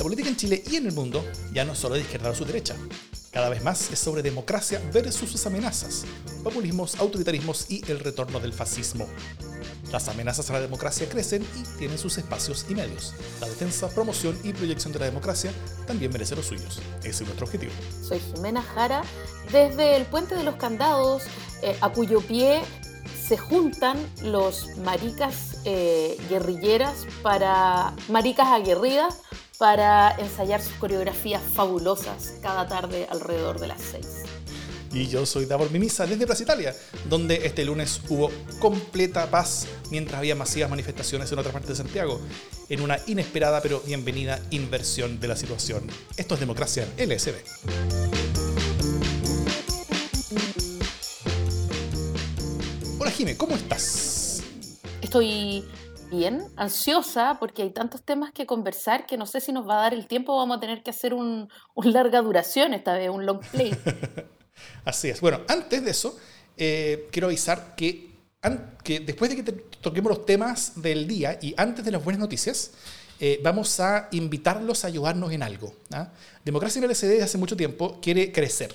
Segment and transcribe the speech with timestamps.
[0.00, 2.34] La política en Chile y en el mundo ya no es solo de izquierda o
[2.34, 2.74] su derecha.
[3.30, 6.06] Cada vez más es sobre democracia versus sus amenazas,
[6.42, 9.06] populismos, autoritarismos y el retorno del fascismo.
[9.92, 13.12] Las amenazas a la democracia crecen y tienen sus espacios y medios.
[13.42, 15.52] La defensa, promoción y proyección de la democracia
[15.86, 16.80] también merece los suyos.
[17.00, 17.72] Ese es nuestro objetivo.
[18.00, 19.02] Soy Jimena Jara,
[19.52, 21.24] desde el Puente de los Candados,
[21.60, 22.62] eh, a cuyo pie
[23.28, 29.18] se juntan los maricas eh, guerrilleras para maricas aguerridas
[29.60, 34.22] para ensayar sus coreografías fabulosas cada tarde alrededor de las seis.
[34.90, 36.74] Y yo soy Davor Mimisa desde Plaza Italia,
[37.10, 42.22] donde este lunes hubo completa paz mientras había masivas manifestaciones en otra parte de Santiago,
[42.70, 45.86] en una inesperada pero bienvenida inversión de la situación.
[46.16, 47.34] Esto es democracia LSD.
[52.98, 54.42] Hola Jime, ¿cómo estás?
[55.02, 55.66] Estoy
[56.10, 59.82] bien, ansiosa, porque hay tantos temas que conversar que no sé si nos va a
[59.82, 63.40] dar el tiempo, vamos a tener que hacer un, larga duración esta vez, un long
[63.50, 63.74] play.
[64.84, 65.20] Así es.
[65.20, 66.18] Bueno, antes de eso,
[66.56, 68.10] eh, quiero avisar que,
[68.84, 72.72] después de que toquemos los temas del día y antes de las buenas noticias,
[73.18, 75.74] eh, vamos a invitarlos a ayudarnos en algo.
[75.92, 76.10] ¿ah?
[76.44, 78.74] Democracia en el SD hace mucho tiempo quiere crecer.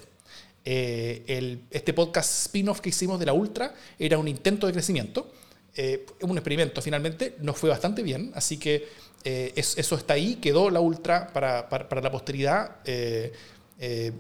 [0.68, 5.32] Eh, este podcast spin-off que hicimos de la Ultra era un intento de crecimiento
[5.78, 8.88] eh, un experimento finalmente, nos fue bastante bien, así que
[9.26, 13.34] eh, eso está ahí, quedó la Ultra para, para, la posteridad eh,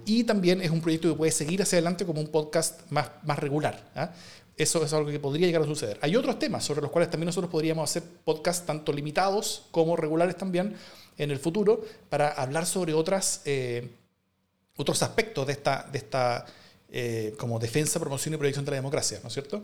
[0.06, 3.39] y también es un proyecto que puede seguir hacia adelante como un podcast más, más
[3.39, 3.89] regular.
[3.95, 4.11] ¿ah?
[4.58, 5.98] Eso es algo que podría llegar a suceder.
[6.02, 10.36] Hay otros temas sobre los cuales también nosotros podríamos hacer podcasts tanto limitados como regulares
[10.36, 10.76] también
[11.17, 13.44] en el futuro para hablar sobre otras,
[14.76, 16.45] otros aspectos de esta, de esta
[17.38, 19.64] como defensa, promoción y proyección de la democracia, ¿no es cierto?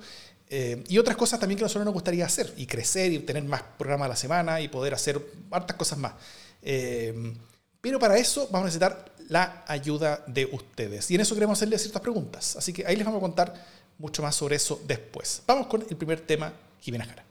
[0.54, 3.44] Eh, y otras cosas también que a nosotros nos gustaría hacer, y crecer, y tener
[3.46, 6.14] más programas a la semana, y poder hacer hartas cosas más.
[6.62, 7.34] Eh,
[7.80, 11.10] pero para eso vamos a necesitar la ayuda de ustedes.
[11.10, 12.58] Y en eso queremos hacerles ciertas preguntas.
[12.58, 13.66] Así que ahí les vamos a contar
[13.98, 15.42] mucho más sobre eso después.
[15.48, 16.52] Vamos con el primer tema,
[16.82, 17.24] Jimena Jara.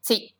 [0.00, 0.33] Sí,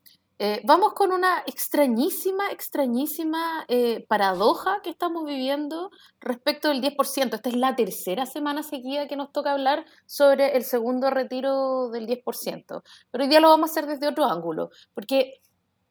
[0.46, 5.90] eh, vamos con una extrañísima, extrañísima eh, paradoja que estamos viviendo
[6.20, 7.32] respecto del 10%.
[7.32, 12.06] Esta es la tercera semana seguida que nos toca hablar sobre el segundo retiro del
[12.06, 12.82] 10%.
[13.10, 15.40] Pero hoy día lo vamos a hacer desde otro ángulo, porque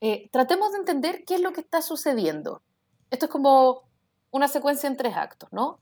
[0.02, 2.62] eh, tratemos de entender qué es lo que está sucediendo.
[3.10, 3.90] Esto es como
[4.30, 5.80] una secuencia en tres actos, ¿no?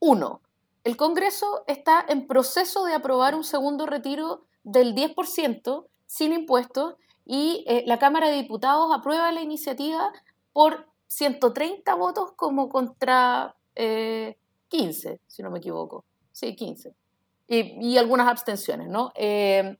[0.00, 0.42] uno,
[0.84, 6.96] el Congreso está en proceso de aprobar un segundo retiro del 10% sin impuestos
[7.32, 10.12] y eh, la Cámara de Diputados aprueba la iniciativa
[10.52, 16.04] por 130 votos como contra 15, eh, si no me equivoco.
[16.32, 16.92] Sí, 15.
[17.46, 19.12] Y, algunas abstenciones, ¿no?
[19.14, 19.78] Eh,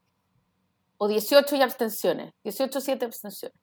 [0.96, 2.34] o 18 y abstenciones.
[2.44, 3.58] 18, 7 abstenciones.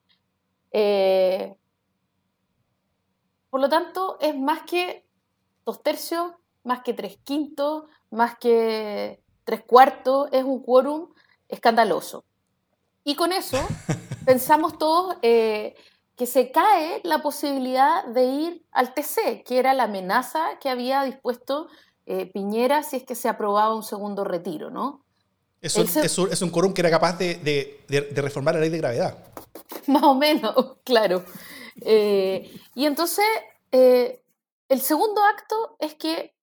[3.50, 5.08] por lo tanto, es más que
[5.66, 6.34] dos tercios,
[6.66, 11.14] más que tres quintos, más que tres cuartos, es un quórum
[11.48, 12.27] escandaloso.
[13.08, 13.58] Y con eso
[14.26, 15.76] pensamos todos eh,
[16.18, 21.04] que se cae la posibilidad de ir al TC, que era la amenaza que había
[21.04, 21.70] dispuesto
[22.06, 25.06] eh, Piñera si es que se aprobaba un segundo retiro, ¿no?
[25.62, 29.18] Eso, es un quórum que era capaz de, reformar la ley de gravedad.
[29.88, 30.54] Más o menos,
[30.84, 31.24] claro.
[31.80, 33.26] Eh, y entonces,
[33.72, 36.36] el segundo acto es que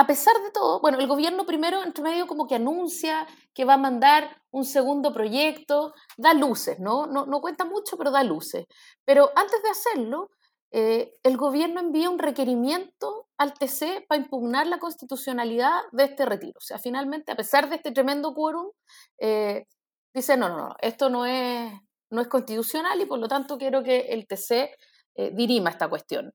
[0.00, 3.74] a pesar de todo, bueno, el gobierno primero, entre medio, como que anuncia que va
[3.74, 7.06] a mandar un segundo proyecto, da luces, ¿no?
[7.06, 8.66] No, no cuenta mucho, pero da luces.
[9.04, 10.30] Pero antes de hacerlo,
[10.72, 16.58] eh, el gobierno envía un requerimiento al TC para impugnar la constitucionalidad de este retiro.
[16.58, 18.70] O sea, finalmente, a pesar de este tremendo quórum,
[19.18, 19.66] eh,
[20.14, 21.72] dice, no, no, no, esto no es,
[22.10, 24.70] no es constitucional y por lo tanto quiero que el TC
[25.16, 26.32] eh, dirima esta cuestión.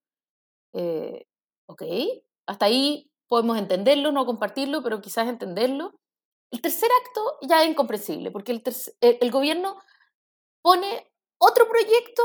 [1.67, 1.83] ok,
[2.47, 5.93] hasta ahí podemos entenderlo, no compartirlo, pero quizás entenderlo.
[6.55, 8.53] El tercer acto ya es incomprensible, porque
[9.01, 9.75] el, gobierno
[10.61, 12.24] pone otro proyecto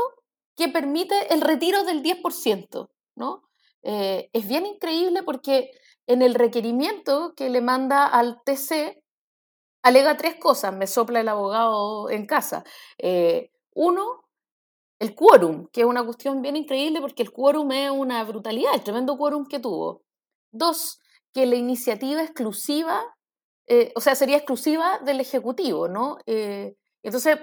[0.55, 3.43] que permite el retiro del 10%, ¿no?
[3.83, 5.71] Eh, es bien increíble porque
[6.07, 9.03] en el requerimiento que le manda al TC
[9.83, 12.63] alega tres cosas, me sopla el abogado en casa.
[12.99, 14.29] Eh, uno,
[14.99, 18.83] el quórum, que es una cuestión bien increíble porque el quórum es una brutalidad, el
[18.83, 20.05] tremendo quórum que tuvo.
[20.53, 21.01] Dos,
[21.33, 23.03] que la iniciativa exclusiva,
[23.73, 26.17] eh, o sea, sería exclusiva del Ejecutivo, ¿no?
[26.25, 27.37] Eh, entonces,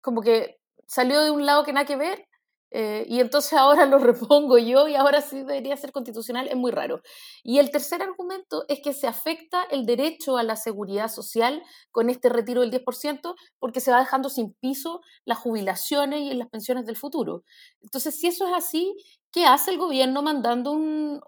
[0.00, 2.28] como que salió de un lado que nada que ver,
[2.70, 6.70] eh, y entonces ahora lo repongo yo y ahora sí debería ser constitucional, es muy
[6.70, 7.02] raro.
[7.42, 11.60] Y el tercer argumento es que se afecta el derecho a la seguridad social
[11.90, 16.50] con este retiro del 10% porque se va dejando sin piso las jubilaciones y las
[16.50, 17.42] pensiones del futuro.
[17.82, 18.94] Entonces, si eso es así,
[19.32, 21.20] ¿qué hace el gobierno mandando un,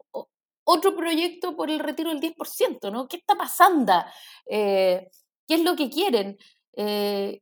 [0.66, 2.92] otro proyecto por el retiro del 10%?
[2.92, 3.08] ¿no?
[3.08, 3.92] ¿Qué está pasando?
[4.50, 5.08] Eh,
[5.46, 6.36] ¿Qué es lo que quieren?
[6.76, 7.40] Eh,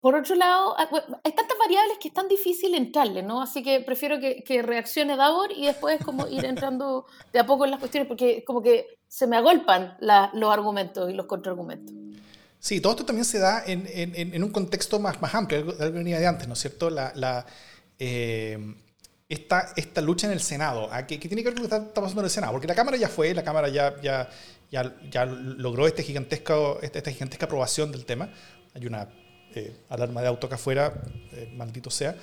[0.00, 0.88] por otro lado, ah,
[1.22, 3.40] hay tantas variables que es tan difícil entrarle, ¿no?
[3.40, 7.70] Así que prefiero que, reaccione Davor y después como ir entrando de a poco en
[7.70, 11.94] las cuestiones, porque como que se me agolpan los argumentos y los contraargumentos.
[12.58, 16.26] Sí, todo esto también se da en, un contexto más, amplio, algo que venía de
[16.26, 16.90] antes, ¿no es cierto?
[16.90, 17.46] La, la
[18.00, 18.58] eh,
[19.32, 21.06] esta, esta, lucha en el Senado, ¿ah?
[21.06, 22.52] ¿Qué, tiene que ver con lo que está, pasando en el Senado?
[22.52, 24.28] Porque la Cámara ya fue, la Cámara ya, ya,
[24.70, 28.28] ya, ya logró este gigantesco, esta, esta gigantesca aprobación del tema.
[28.74, 29.08] Hay una
[29.54, 31.02] eh, alarma de auto acá afuera,
[31.32, 32.14] eh, maldito sea.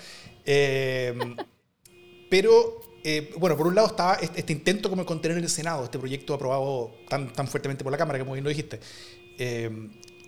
[0.46, 1.18] Eh,
[2.30, 2.80] pero,
[3.38, 6.36] bueno, por un lado estaba este, este, intento como de contener el Senado, este proyecto
[6.36, 8.80] aprobado tan, tan fuertemente por la Cámara, como bien lo dijiste.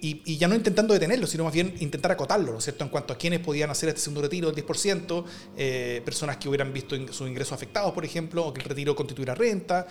[0.04, 3.14] Y, ya no intentando detenerlo, sino más bien intentar acotarlo, ¿no es cierto?, en cuanto
[3.14, 7.54] a quienes podían hacer este segundo retiro del 10%, personas que hubieran visto sus ingresos
[7.54, 9.86] afectados, por ejemplo, o que el retiro constituyera renta,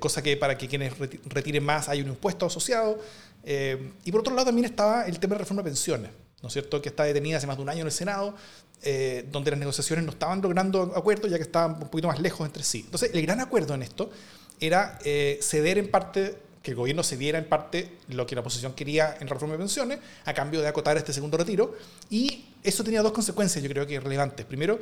[0.00, 0.94] cosa que para que quienes
[1.26, 2.98] retiren más hay un impuesto asociado.
[3.44, 6.10] Eh, y por otro lado también estaba el tema de reforma de pensiones,
[6.42, 8.34] ¿no es cierto?, que está detenida hace más de un año en el Senado,
[8.82, 12.46] eh, donde las negociaciones no estaban logrando acuerdos ya que estaban un poquito más lejos
[12.46, 12.82] entre sí.
[12.84, 14.10] Entonces, el gran acuerdo en esto
[14.58, 18.74] era eh, ceder en parte, que el gobierno cediera en parte lo que la oposición
[18.74, 21.74] quería en reforma de pensiones, a cambio de acotar este segundo retiro,
[22.10, 24.44] y eso tenía dos consecuencias, yo creo que relevantes.
[24.44, 24.78] Primero,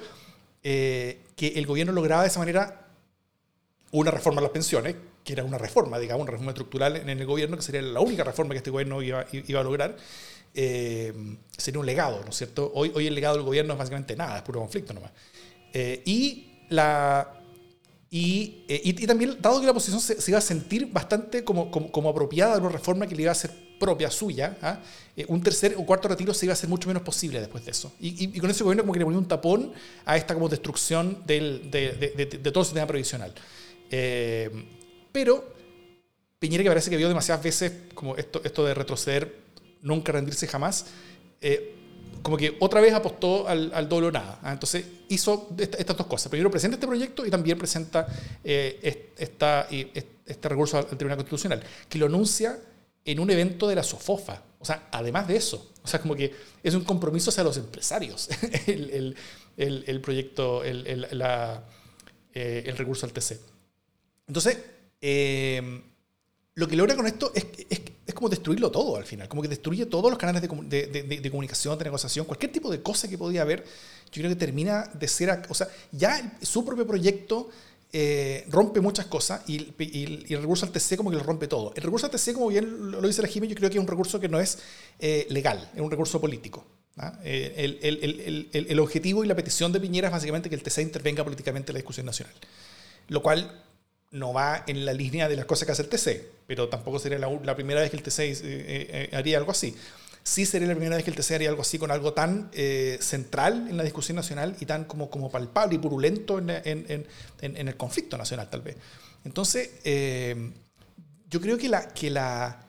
[0.61, 1.23] que
[1.55, 2.89] el gobierno lograba de esa manera
[3.93, 7.27] una reforma a las pensiones, que era una reforma, digamos, una reforma estructural en el
[7.27, 9.97] gobierno, que sería la única reforma que este gobierno iba, iba a lograr,
[10.55, 11.13] eh,
[11.57, 12.71] sería un legado, ¿no es cierto?
[12.75, 15.13] Hoy, hoy el legado del gobierno es básicamente nada, es puro conflicto nomás.
[15.73, 17.38] Eh, y, la,
[18.11, 21.93] y, eh, y, también, dado que la oposición se, iba a sentir bastante como, como,
[21.93, 24.81] como, apropiada de una reforma que le iba a ser propia suya, ¿ah?
[25.29, 27.93] un tercer o cuarto retiro se iba a hacer mucho menos posible después de eso.
[28.01, 29.73] Y, y con ese gobierno como que le ponía un tapón
[30.05, 33.33] a esta como destrucción del, de, de, de, todo el sistema previsional.
[35.13, 35.59] Pero
[36.39, 39.41] Piñera, que parece que vio demasiadas veces como esto, esto de retroceder,
[39.83, 40.87] nunca rendirse jamás,
[41.41, 41.75] eh,
[42.23, 44.39] como que otra vez apostó al, al doble o nada.
[44.43, 44.53] ¿ah?
[44.53, 46.31] Entonces hizo estas dos cosas.
[46.31, 48.07] Primero presenta este proyecto y también presenta
[48.45, 52.59] eh, este recurso al Tribunal Constitucional, que lo anuncia
[53.05, 54.43] en un evento de la SOFOFA.
[54.59, 58.29] O sea, además de eso, o sea, como que es un compromiso hacia los empresarios,
[58.67, 59.17] el,
[59.57, 61.65] el, el, proyecto, la,
[62.35, 63.41] eh, el recurso al TC.
[64.27, 64.59] Entonces,
[65.01, 65.83] eh,
[66.55, 69.49] lo que logra con esto es, es, es, como destruirlo todo al final, como que
[69.49, 73.65] destruye todos los canales de, comunicación, de negociación, cualquier tipo de cosa que podía haber,
[74.11, 77.51] yo creo que termina de ser, o sea, ya su propio proyecto
[77.93, 81.73] eh, rompe muchas cosas y, el recurso al TC como que lo rompe todo.
[81.77, 83.89] El recurso al TC, como bien lo dice la Jiménez, yo creo que es un
[83.89, 84.59] recurso que no es
[84.99, 86.67] eh, legal, es un recurso político.
[86.97, 87.19] ¿ah?
[87.23, 90.79] El, el, el, el, objetivo y la petición de Piñera es básicamente que el TC
[90.79, 92.35] intervenga políticamente en la discusión nacional,
[93.09, 93.65] lo cual
[94.11, 97.19] no va en la línea de las cosas que hace el TC, pero tampoco sería
[97.19, 99.75] la, primera vez que el TC eh, eh, haría algo así.
[100.23, 102.99] Sí sería la primera vez que el TC haría algo así con algo tan eh,
[103.01, 107.07] central en la discusión nacional y tan como, como palpable y purulento en, en,
[107.41, 108.77] en, el conflicto nacional, tal vez.
[109.25, 109.71] Entonces,
[111.31, 112.65] yo creo que la que la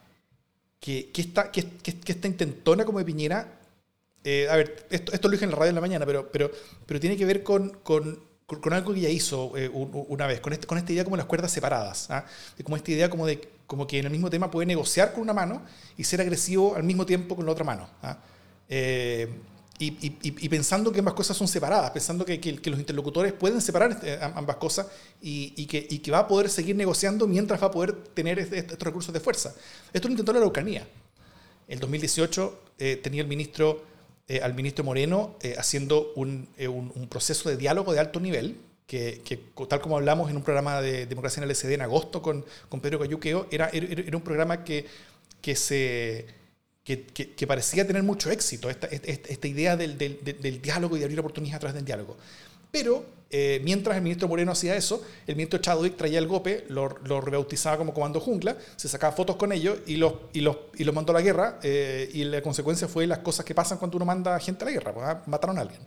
[0.80, 5.45] que, que esta, que, que, intentona como de Piñera, a ver, esto, esto lo dije
[5.45, 6.51] en la radio en la mañana, pero, pero,
[6.86, 7.72] pero tiene que ver con
[8.58, 11.27] con, algo que ya hizo eh, una vez, con, este, con esta idea como las
[11.27, 12.25] cuerdas separadas, ¿ah?
[12.63, 15.34] como esta idea como de como que en el mismo tema puede negociar con una
[15.34, 15.62] mano
[15.96, 17.88] y ser agresivo al mismo tiempo con la otra mano.
[18.01, 18.18] ¿ah?
[18.68, 19.29] Eh,
[19.82, 24.20] y, pensando que ambas cosas son separadas, pensando que, que, los interlocutores pueden separar este,
[24.22, 24.88] ambas cosas
[25.22, 29.13] y, que, va a poder seguir negociando mientras va a poder tener este, estos recursos
[29.13, 29.56] de fuerza.
[29.94, 30.86] Esto lo intentó la Araucanía.
[31.70, 33.82] En 2018 eh, tenía el ministro
[34.29, 36.13] eh, al ministro Moreno eh, haciendo
[36.55, 40.38] eh, un, un, proceso de diálogo de alto nivel, que, que, tal como hablamos en
[40.38, 44.15] un programa de democracia en el SD en agosto con, con Pedro Cayuqueo, era, era,
[44.15, 44.86] un programa que,
[45.41, 46.27] que se,
[46.83, 51.05] que, que, parecía tener mucho éxito, esta, esta, idea del, del, del, diálogo y de
[51.05, 52.15] abrir oportunidades a través del diálogo.
[52.72, 56.98] Pero eh, mientras el ministro Moreno hacía eso, el ministro Chadwick traía el golpe, lo,
[57.04, 60.84] lo rebautizaba como Comando Jungla, se sacaba fotos con ellos y los, y los, y
[60.84, 61.60] los mandó a la guerra.
[61.62, 64.72] Eh, y la consecuencia fue las cosas que pasan cuando uno manda gente a la
[64.72, 64.94] guerra.
[64.94, 65.82] Pues, ah, mataron a alguien.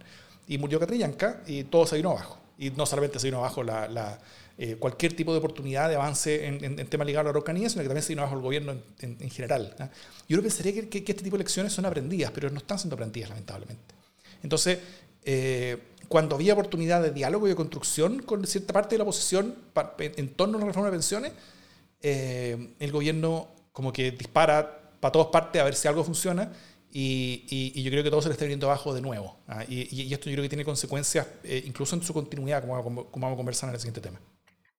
[0.46, 2.38] Y murió Catrillanca y todo se vino abajo.
[2.58, 4.18] Y no solamente se vino abajo la,
[4.58, 7.82] eh, cualquier tipo de oportunidad de avance en, en, temas ligados a la Araucanía, sino
[7.82, 9.74] que también se vino abajo el gobierno en, en general.
[9.80, 9.88] ¿ah?
[10.28, 13.30] Yo pensaría que, que, este tipo de lecciones son aprendidas, pero no están siendo aprendidas,
[13.30, 13.94] lamentablemente.
[14.42, 14.78] Entonces,
[16.12, 19.54] cuando había oportunidad de diálogo y de construcción con cierta parte de la oposición
[19.98, 21.32] en torno a la reforma de pensiones,
[22.02, 26.52] eh, el gobierno como que dispara para todas partes a ver si algo funciona
[26.90, 29.38] y, yo creo que todo se le está viniendo abajo de nuevo.
[29.48, 29.64] ¿ah?
[29.66, 33.32] Y, esto yo creo que tiene consecuencias eh, incluso en su continuidad, como, como, vamos
[33.32, 34.20] a conversar en el siguiente tema.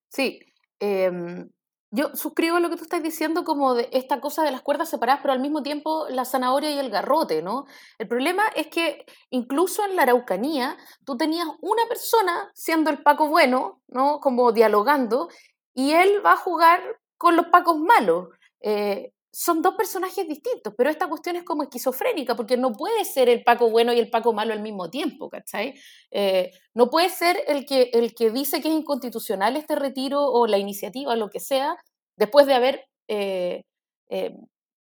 [0.09, 0.39] Sí,
[0.79, 1.49] em,
[1.95, 5.21] yo suscribo lo que tú estás diciendo como de esta cosa de las cuerdas separadas,
[5.21, 7.65] pero al mismo tiempo la zanahoria y el garrote, ¿no?
[7.99, 13.27] El problema es que incluso en la Araucanía tú tenías una persona siendo el Paco
[13.27, 14.19] bueno, ¿no?
[14.21, 15.29] Como dialogando,
[15.75, 16.81] y él va a jugar
[17.15, 18.29] con los Pacos malos.
[18.61, 23.29] Eh, son dos personajes distintos, pero esta cuestión es como esquizofrénica, porque no puede ser
[23.29, 25.73] el Paco bueno y el Paco malo al mismo tiempo, ¿cachai?
[26.11, 30.45] Eh, no puede ser el que, el que dice que es inconstitucional este retiro o
[30.45, 31.75] la iniciativa, lo que sea,
[32.15, 33.63] después de haber eh,
[34.09, 34.35] eh,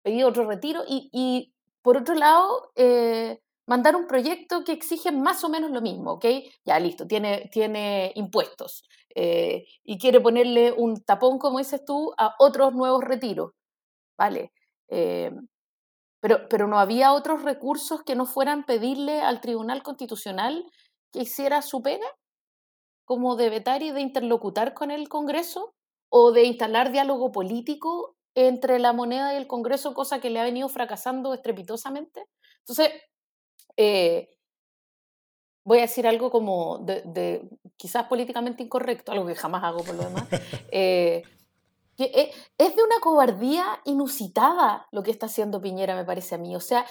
[0.01, 1.51] pedido otro retiro, y,
[1.81, 2.71] por otro lado,
[3.65, 6.25] mandar un proyecto que exige más o menos lo mismo, ¿ok?
[6.63, 12.73] Ya, listo, tiene, tiene impuestos y quiere ponerle un tapón, como dices tú, a otros
[12.73, 13.56] nuevos retiros
[14.17, 14.51] ¿vale?
[14.89, 15.31] Eh,
[16.19, 20.65] pero, pero no había otros recursos que no fueran pedirle al Tribunal Constitucional
[21.11, 22.07] que hiciera su pega,
[23.05, 25.73] como de vetar y de interlocutar con el Congreso,
[26.09, 30.43] o de instalar diálogo político entre la moneda y el Congreso, cosa que le ha
[30.43, 32.25] venido fracasando estrepitosamente.
[32.59, 32.91] Entonces,
[33.77, 34.29] eh,
[35.65, 40.03] voy a decir algo como de, quizás políticamente incorrecto, algo que jamás hago por lo
[40.03, 40.27] demás,
[40.71, 41.23] eh,
[42.05, 46.55] e, es de una cobardía inusitada lo que está haciendo Piñera, me parece a mí.
[46.55, 46.85] O sea,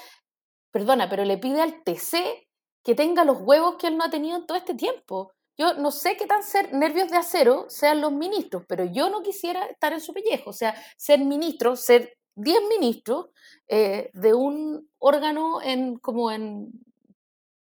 [0.70, 2.48] perdona, pero le pide al TC
[2.84, 5.32] que tenga los huevos que él no ha tenido en todo este tiempo.
[5.58, 9.22] Yo no sé qué tan ser nervios de acero sean los ministros, pero yo no
[9.22, 10.50] quisiera estar en su pellejo.
[10.50, 13.30] O sea, ser ministro, ser 10 ministros
[13.68, 16.70] eh, de un órgano en, como en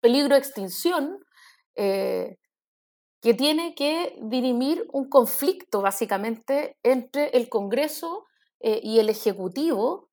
[0.00, 1.18] peligro de extinción,
[1.74, 2.36] eh,
[3.20, 8.26] que tiene que dirimir un conflicto básicamente entre el Congreso
[8.60, 10.08] eh, y el Ejecutivo,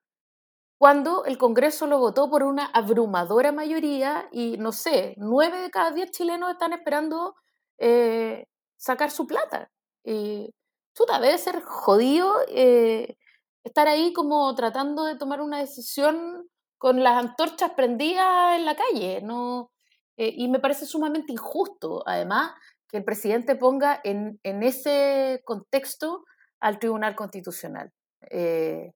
[0.78, 5.92] cuando el Congreso lo votó por una abrumadora mayoría y, no sé, nueve de cada
[5.92, 7.36] diez chilenos están esperando
[7.80, 8.46] eh,
[8.76, 9.72] sacar su plata.
[10.04, 10.54] Y
[10.94, 13.18] chuta, debe ser jodido eh,
[13.64, 16.48] estar ahí como tratando de tomar una decisión
[16.78, 19.72] con las antorchas prendidas en la calle, ¿no?
[20.20, 22.52] y me parece sumamente injusto, además,
[22.90, 26.24] que el presidente ponga en, en ese contexto
[26.60, 27.92] al Tribunal Constitucional.
[28.30, 28.94] Eh,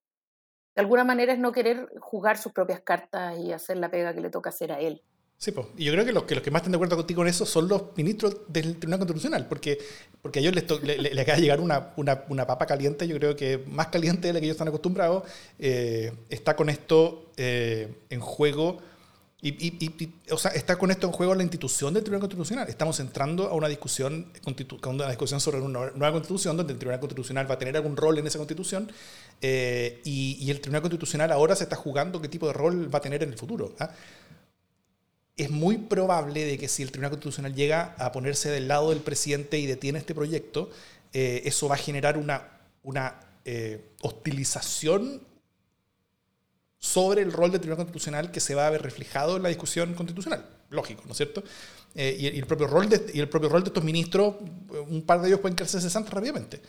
[0.75, 4.21] de alguna manera es no querer jugar sus propias cartas y hacer la pega que
[4.21, 5.01] le toca hacer a él.
[5.41, 5.65] Sí, pues.
[5.75, 7.47] Y yo creo que los, que los que más están de acuerdo contigo en eso
[7.47, 9.79] son los ministros del Tribunal Constitucional, porque,
[10.21, 10.69] porque a ellos les,
[11.01, 14.33] le, acaba de llegar una, una, una, papa caliente, yo creo que más caliente de
[14.33, 15.23] la que ellos están acostumbrados.
[15.57, 18.77] Eh, está con esto eh, en juego
[19.43, 22.69] y, o sea, está con esto en juego la institución del Tribunal Constitucional.
[22.69, 24.31] Estamos entrando a una discusión,
[24.85, 28.19] una discusión sobre una nueva constitución, donde el Tribunal Constitucional va a tener algún rol
[28.19, 28.91] en esa constitución,
[29.41, 33.01] eh, y, el Tribunal Constitucional ahora se está jugando qué tipo de rol va a
[33.01, 33.73] tener en el futuro.
[33.79, 33.89] ¿ah?
[35.35, 38.99] Es muy probable de que si el Tribunal Constitucional llega a ponerse del lado del
[38.99, 40.69] presidente y detiene este proyecto,
[41.13, 42.47] eh, eso va a generar una,
[42.83, 45.30] una eh, hostilización
[46.81, 49.93] sobre el rol del Tribunal Constitucional que se va a ver reflejado en la discusión
[49.93, 50.43] constitucional.
[50.71, 51.43] Lógico, ¿no es cierto?
[51.93, 54.35] Eh, y, el propio rol de, y el propio rol de estos ministros,
[54.89, 56.59] un par de ellos pueden quedarse cesantes rápidamente.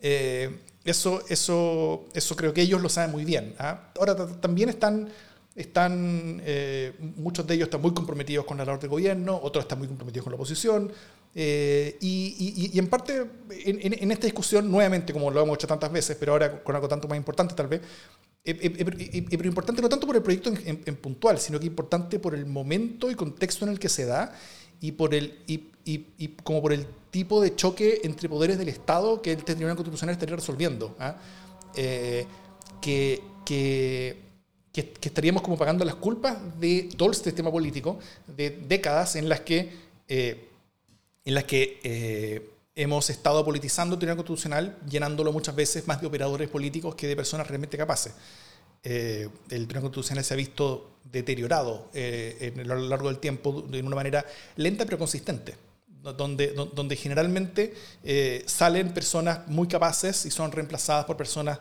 [0.00, 3.54] Eh, eso, eso, eso creo que ellos lo saben muy bien.
[3.58, 3.90] ¿ah?
[3.98, 5.10] Ahora también están,
[5.54, 9.78] están eh, muchos de ellos están muy comprometidos con la labor del gobierno, otros están
[9.80, 10.90] muy comprometidos con la oposición.
[11.34, 16.32] y, en parte, en, en, esta discusión, nuevamente, como lo hemos hecho tantas veces, pero
[16.32, 17.82] ahora con algo tanto más importante tal vez,
[18.44, 23.10] pero importante no tanto por el proyecto en, puntual, sino que importante por el momento
[23.10, 24.32] y contexto en el que se da
[24.80, 29.20] y, por el, y, y, como por el tipo de choque entre poderes del Estado
[29.20, 30.96] que el Tribunal Constitucional estaría resolviendo.
[30.98, 31.16] ¿ah?
[31.74, 32.26] Eh,
[32.80, 34.16] que, que,
[34.72, 39.40] que, estaríamos como pagando las culpas de todo el sistema político de décadas en las
[39.40, 39.70] que,
[40.08, 40.48] eh,
[41.24, 46.06] en las que eh, hemos estado politizando el Tribunal Constitucional, llenándolo muchas veces más de
[46.06, 48.12] operadores políticos que de personas realmente capaces.
[48.84, 53.82] Eh, el Tribunal Constitucional se ha visto deteriorado eh, a lo largo del tiempo de
[53.82, 55.56] una manera lenta pero consistente,
[56.16, 61.58] donde, donde generalmente eh, salen personas muy capaces y son reemplazadas por personas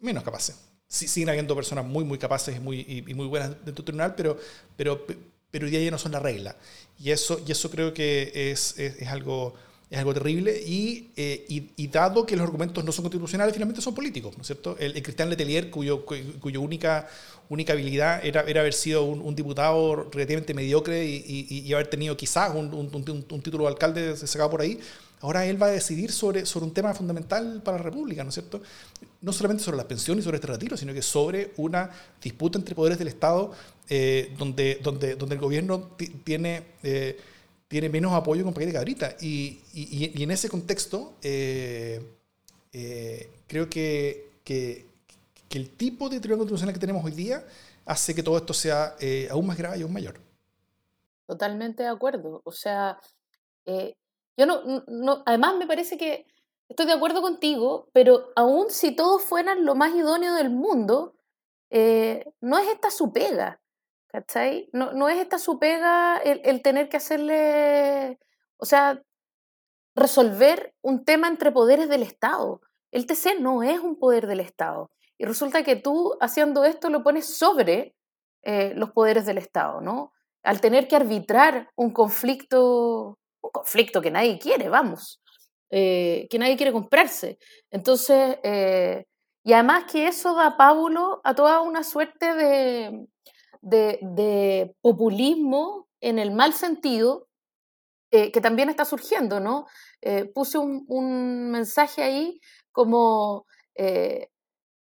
[0.00, 0.56] menos capaces.
[0.86, 4.14] Sí, siguen habiendo personas muy, muy capaces y muy, y, muy buenas dentro del tribunal,
[4.14, 4.38] pero,
[4.74, 5.04] pero,
[5.50, 6.56] pero hoy día ya no son la regla.
[6.98, 9.54] Y eso, y eso creo que es, es, es algo
[9.90, 13.94] es algo terrible y, eh, y, dado que los argumentos no son constitucionales, finalmente son
[13.94, 14.76] políticos, ¿no es cierto?
[14.78, 17.08] El, Cristian Letelier, cuyo, cuyo única,
[17.48, 22.54] única habilidad era, era haber sido un, diputado relativamente mediocre y, y, haber tenido quizás
[22.54, 24.78] un, un, título de alcalde sacado por ahí,
[25.22, 28.34] ahora él va a decidir sobre, sobre un tema fundamental para la República, ¿no es
[28.34, 28.60] cierto?
[29.22, 31.90] No solamente sobre las pensiones y sobre este retiro, sino que sobre una
[32.22, 33.52] disputa entre poderes del Estado
[33.88, 35.92] eh, donde, donde, donde el gobierno
[36.24, 36.62] tiene...
[36.82, 37.18] Eh,
[37.68, 39.14] tiene menos apoyo con paquete cabrita.
[39.20, 42.02] Y, y, y, en ese contexto, eh,
[42.72, 44.86] eh, creo que, que,
[45.48, 47.44] que, el tipo de tribunal constitucional que tenemos hoy día
[47.84, 50.18] hace que todo esto sea eh, aún más grave y aún mayor.
[51.26, 52.40] Totalmente de acuerdo.
[52.44, 52.98] O sea,
[53.66, 56.26] yo no, no, además me parece que
[56.70, 61.14] estoy de acuerdo contigo, pero aún si todos fueran lo más idóneo del mundo,
[61.70, 63.60] no es esta su pega.
[64.08, 64.68] ¿Cachai?
[64.72, 68.18] No, no es esta su pega el, el, tener que hacerle,
[68.56, 69.02] o sea,
[69.94, 72.60] resolver un tema entre poderes del Estado.
[72.90, 74.90] El TC no es un poder del Estado.
[75.18, 77.94] Y resulta que tú haciendo esto lo pones sobre
[78.42, 80.12] eh, los poderes del Estado, ¿no?
[80.44, 85.20] Al tener que arbitrar un conflicto, un conflicto que nadie quiere, vamos,
[85.70, 87.38] eh, que nadie quiere comprarse.
[87.70, 89.06] Entonces, eh,
[89.42, 93.06] y además que eso da pábulo a toda una suerte de,
[93.60, 97.28] de, populismo en el mal sentido
[98.10, 99.66] eh, que también está surgiendo, ¿no?
[100.00, 102.40] Eh, puse un, mensaje ahí
[102.72, 104.30] como eh,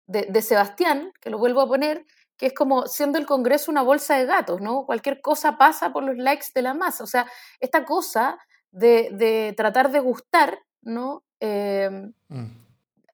[0.08, 2.05] de, Sebastián, que lo vuelvo a poner,
[2.38, 4.86] que es como siendo el Congreso una bolsa de gatos, ¿no?
[4.86, 7.03] Cualquier cosa pasa por los likes de la masa.
[7.03, 7.25] O sea,
[7.60, 8.38] esta cosa
[8.72, 11.24] de, tratar de gustar, ¿no?
[11.41, 12.64] Mm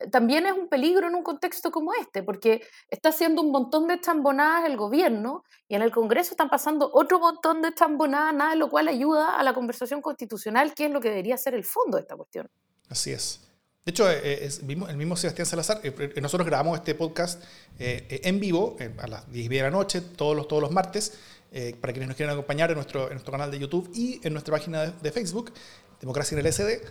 [0.10, 4.00] también es un peligro en un contexto como este, porque está haciendo un montón de
[4.00, 8.58] chambonadas el gobierno y en el Congreso están pasando otro montón de chambonadas, nada de
[8.58, 11.98] lo cual ayuda a la conversación constitucional, que es lo que debería ser el fondo
[11.98, 12.50] de esta cuestión.
[12.90, 13.42] Así es.
[13.84, 17.44] De hecho, eh, es, el mismo Sebastián Salazar, eh, eh, nosotros grabamos este podcast
[17.80, 21.18] en vivo a las 10 de la noche, todos los, todos los martes,
[21.82, 24.56] para quienes nos quieran acompañar en nuestro, en nuestro canal de YouTube y en nuestra
[24.56, 25.52] página de Facebook,
[26.00, 26.82] Democracia en el SD.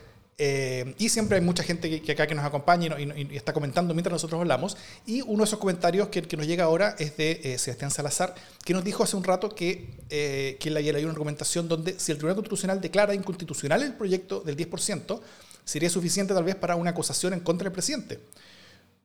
[0.43, 4.13] Eh, y siempre hay mucha gente que, acá que nos acompaña y, está comentando mientras
[4.15, 4.75] nosotros hablamos.
[5.05, 8.73] Y uno de esos comentarios que, nos llega ahora es de eh, Sebastián Salazar, que
[8.73, 12.37] nos dijo hace un rato que, eh, que hay una argumentación donde si el Tribunal
[12.37, 15.21] Constitucional declara inconstitucional el proyecto del 10%,
[15.63, 18.19] sería suficiente tal vez para una acusación en contra del presidente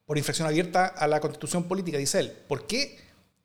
[0.06, 2.32] por infracción abierta a la constitución política, dice él.
[2.48, 2.98] ¿Por qué?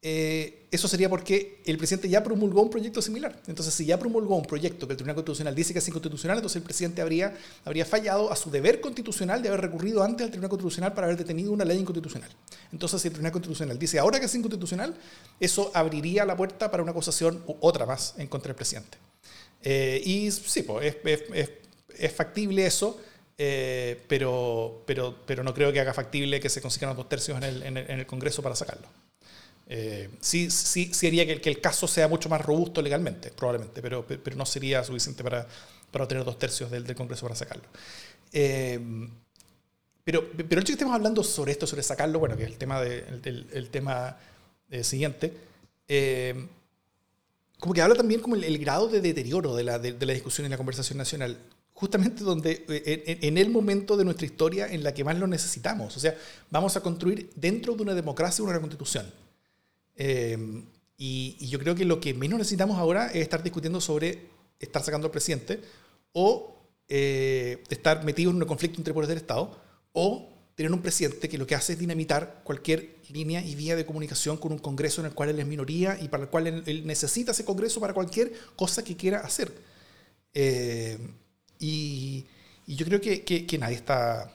[0.02, 3.38] Eh, eso sería porque el presidente ya promulgó un proyecto similar.
[3.46, 6.56] Entonces, si ya promulgó un proyecto que el Tribunal Constitucional dice que es inconstitucional, entonces
[6.56, 10.50] el presidente habría, habría fallado a su deber constitucional de haber recurrido antes al Tribunal
[10.50, 12.30] Constitucional para haber detenido una ley inconstitucional.
[12.72, 14.94] Entonces, si el Tribunal Constitucional dice ahora que es inconstitucional,
[15.38, 18.96] eso abriría la puerta para una acusación u otra más en contra del presidente.
[19.62, 22.98] Eh, y sí, pues, es, factible eso.
[23.42, 27.38] Eh, pero, pero, pero no creo que haga factible que se consigan los dos tercios
[27.38, 28.86] en el, en el Congreso para sacarlo.
[29.72, 34.04] Eh, sí, sí, sería que, que, el caso sea mucho más robusto legalmente, probablemente, pero,
[34.04, 35.46] pero no sería suficiente para,
[35.92, 37.62] para obtener dos tercios del, del Congreso para sacarlo.
[38.32, 38.80] Eh,
[40.02, 42.50] pero, pero el hecho de que estemos hablando sobre esto, sobre sacarlo, bueno, que es
[42.50, 43.04] el tema, de,
[43.52, 44.16] el, tema
[44.70, 45.34] eh, siguiente,
[47.60, 50.50] como que habla también como el, grado de deterioro de la, de, la, discusión en
[50.50, 51.38] la conversación nacional,
[51.74, 55.96] justamente donde en, en, el momento de nuestra historia en la que más lo necesitamos.
[55.96, 56.16] O sea,
[56.50, 59.06] vamos a construir dentro de una democracia una constitución
[60.02, 60.64] Em,
[60.96, 65.06] y, yo creo que lo que menos necesitamos ahora es estar discutiendo sobre estar sacando
[65.06, 65.60] al presidente
[66.14, 66.56] o
[66.88, 69.60] eh, estar metido en un conflicto entre poderes del Estado
[69.92, 73.84] o tener un presidente que lo que hace es dinamitar cualquier línea y vía de
[73.84, 76.86] comunicación con un Congreso en el cual él es minoría y para el cual él,
[76.86, 79.52] necesita ese Congreso para cualquier cosa que quiera hacer.
[80.32, 81.14] Em,
[81.58, 82.24] y,
[82.66, 84.34] yo creo que, que, nadie está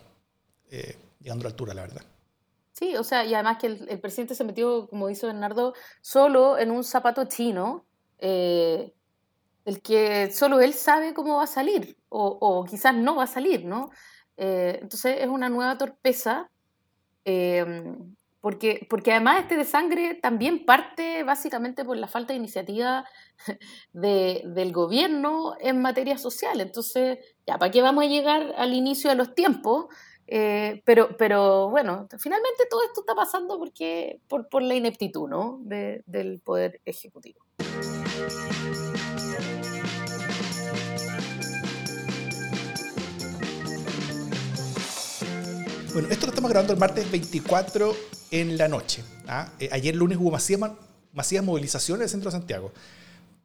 [0.70, 2.15] eh, llegando a la altura, la verdad.
[2.78, 6.72] Sí, o sea, y además que el, presidente se metió, como dice Bernardo, solo en
[6.72, 7.86] un zapato chino,
[8.20, 8.94] eh,
[9.64, 13.64] el que solo él sabe cómo va a salir, o, quizás no va a salir,
[13.64, 13.92] ¿no?
[14.36, 16.52] Eh, entonces es una nueva torpeza,
[17.24, 23.06] em, porque, porque además este de sangre también parte básicamente por la falta de iniciativa
[23.94, 26.60] de, del gobierno en materia social.
[26.60, 29.86] Entonces, ya, ¿para qué vamos a llegar al inicio de los tiempos?
[30.28, 35.62] Eh, pero, pero bueno, finalmente todo esto está pasando porque, por, la ineptitud ¿no?
[35.64, 37.46] del poder ejecutivo.
[45.94, 47.96] Bueno, esto lo estamos grabando el martes 24
[48.32, 49.02] en la noche.
[49.28, 49.50] ¿ah?
[49.60, 52.74] Eh, ayer lunes hubo masivas movilizaciones en el centro de Santiago,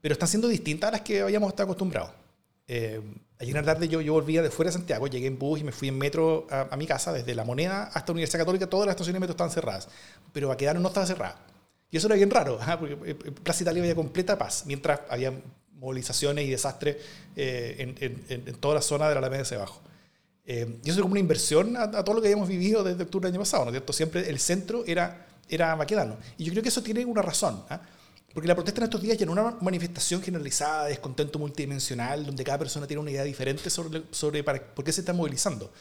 [0.01, 2.11] pero están siendo distintas a las que habíamos estado acostumbrados.
[2.73, 3.01] Eh,
[3.41, 5.65] ayer en la tarde yo, yo volvía de fuera de Santiago, llegué en bus y
[5.65, 8.87] me fui en metro a, mi casa, desde La Moneda hasta la Universidad Católica, todas
[8.87, 9.89] las estaciones de metro estaban cerradas,
[10.33, 11.45] pero Baquedano no estaba cerrada.
[11.91, 15.33] Y eso era bien raro, porque eh, Plaza Italia había completa paz, mientras había
[15.73, 16.99] movilizaciones y desastres
[17.35, 17.97] en,
[18.29, 19.81] en, toda la zona de la Alameda de Bajo.
[20.47, 23.27] Eh, y eso es como una inversión a, todo lo que habíamos vivido desde octubre
[23.27, 23.93] del año pasado, ¿no es cierto?
[23.93, 26.19] Siempre el centro era, era maquedano.
[26.39, 27.81] Y yo creo que eso tiene una razón, ¿ah?
[28.33, 32.59] Porque la protesta en estos días ya es una manifestación generalizada, descontento multidimensional, donde cada
[32.59, 35.73] persona tiene una idea diferente sobre, sobre para, por qué se está movilizando.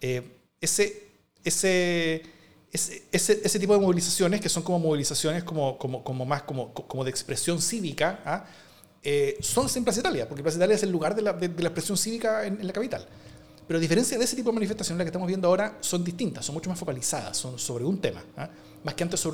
[0.00, 0.22] Eh,
[0.60, 1.08] ese,
[1.42, 2.22] ese,
[2.70, 7.02] ese, ese, tipo de movilizaciones, que son como movilizaciones como, como, como más como, como
[7.02, 8.44] de expresión cívica, ¿ah?
[9.02, 11.68] eh, son en Plaza Italia, porque Plaza Italia es el lugar de la, de, la
[11.68, 13.06] expresión cívica en, en la capital.
[13.66, 16.44] Pero a diferencia de ese tipo de manifestaciones, las que estamos viendo ahora son distintas,
[16.44, 18.22] son mucho más focalizadas, son sobre un tema.
[18.36, 18.50] ¿ah?
[18.86, 19.28] Más que antes,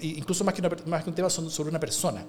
[0.00, 2.24] incluso más que, más que un tema, son sobre una persona.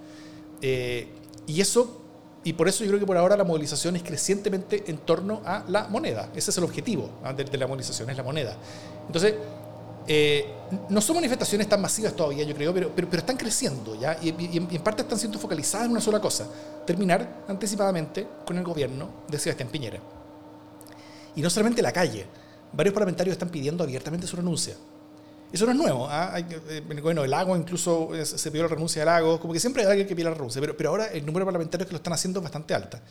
[0.62, 1.08] Eh,
[1.48, 2.00] y eso,
[2.44, 5.66] y por eso yo creo que por ahora la movilización es crecientemente en torno a
[5.68, 6.30] la moneda.
[6.36, 7.34] Ese es el objetivo ¿ah?
[7.34, 8.56] de, la movilización, es la moneda.
[9.08, 9.34] Entonces,
[10.06, 10.46] eh,
[10.90, 14.20] no son manifestaciones tan masivas todavía, yo creo, pero, pero, pero están creciendo, ¿ya?
[14.22, 16.46] Y, y, en parte están siendo focalizadas en una sola cosa,
[16.86, 20.00] terminar anticipadamente con el gobierno de Sebastián Piñera.
[21.36, 22.28] Y no solamente la calle.
[22.72, 24.76] Varios parlamentarios están pidiendo abiertamente su renuncia.
[25.52, 26.08] Eso no es nuevo.
[26.10, 26.38] ¿ah?
[26.38, 29.40] Eh, bueno, el Lago incluso eh, se pidió la renuncia del Lago.
[29.40, 30.62] Como que siempre hay alguien que pide la renuncia.
[30.62, 33.02] Pero, pero ahora el número de parlamentarios que lo están haciendo es bastante alta.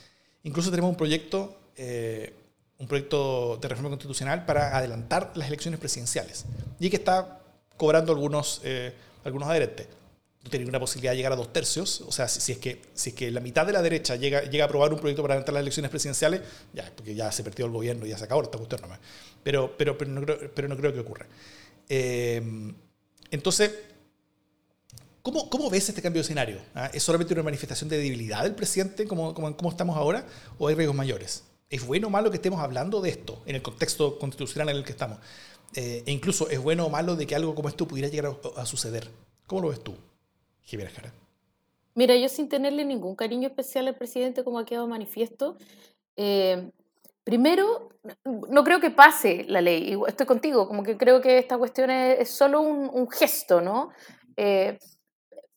[0.45, 2.33] Incluso tenemos un proyecto, eh,
[2.79, 6.45] un proyecto de reforma constitucional para adelantar las elecciones presidenciales.
[6.79, 7.41] Y que está
[7.77, 8.61] cobrando algunos,
[9.25, 9.87] algunos adherentes
[10.49, 13.17] tener una posibilidad de llegar a dos tercios, o sea, si, es, que, si es
[13.17, 15.63] que la mitad de la derecha llega, llega a aprobar un proyecto para adelantar las
[15.63, 18.81] elecciones presidenciales, ya, porque ya se perdió el gobierno y ya se acabó esta cuestión
[18.81, 18.99] nomás.
[19.43, 21.27] Pero, pero, pero, no, creo, pero no creo que ocurra.
[21.89, 22.43] Eh,
[23.31, 23.73] entonces,
[25.23, 26.61] ¿cómo, ¿cómo, ves este cambio de escenario?
[26.75, 26.91] ¿Ah?
[26.93, 30.27] ¿Es solamente una manifestación de debilidad del presidente como, como, estamos ahora
[30.59, 31.45] o hay riesgos mayores?
[31.71, 34.85] ¿Es bueno o malo que estemos hablando de esto en el contexto constitucional en el
[34.85, 35.19] que estamos?
[35.75, 38.65] Eh, e incluso, ¿es bueno o malo de que algo como esto pudiera llegar a,
[38.65, 39.11] suceder?
[39.47, 39.95] ¿Cómo lo ves tú?
[41.95, 45.57] Mira, yo sin tenerle ningún cariño especial al presidente, como ha quedado manifiesto,
[46.17, 46.71] eh,
[47.29, 47.91] primero,
[48.25, 52.31] no creo que pase la ley, estoy contigo, como que creo que esta cuestión es,
[52.31, 53.91] solo un, gesto, ¿no?
[54.35, 54.79] Eh,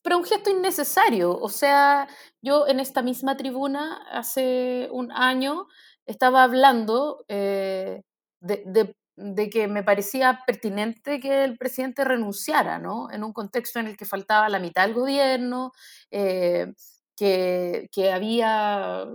[0.02, 1.32] pero un gesto innecesario.
[1.32, 2.10] O sea,
[2.42, 5.68] yo en esta misma tribuna hace un año
[6.06, 8.02] estaba hablando eh,
[8.42, 13.10] de, que me parecía pertinente que el presidente renunciara, ¿no?
[13.12, 15.72] En un contexto en el que faltaba la mitad del gobierno,
[16.12, 16.74] eh,
[17.16, 19.06] que, había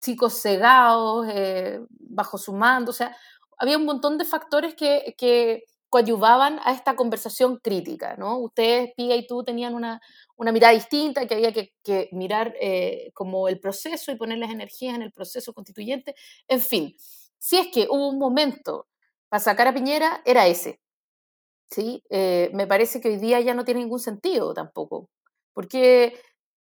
[0.00, 3.16] chicos cegados eh, bajo su mando, o sea,
[3.58, 8.38] había un montón de factores que, que coadyuvaban a esta conversación crítica, ¿no?
[8.38, 10.00] Ustedes, Piga y tú, tenían una,
[10.36, 14.50] una mirada distinta, que había que, que mirar eh, como el proceso y poner las
[14.50, 16.14] energías en el proceso constituyente,
[16.46, 16.94] en fin
[17.38, 18.88] si es que hubo un momento
[19.28, 20.80] para sacar a Piñera, era ese.
[21.70, 22.02] ¿sí?
[22.10, 25.08] Eh, me parece que hoy día ya no tiene ningún sentido tampoco.
[25.52, 26.20] Porque,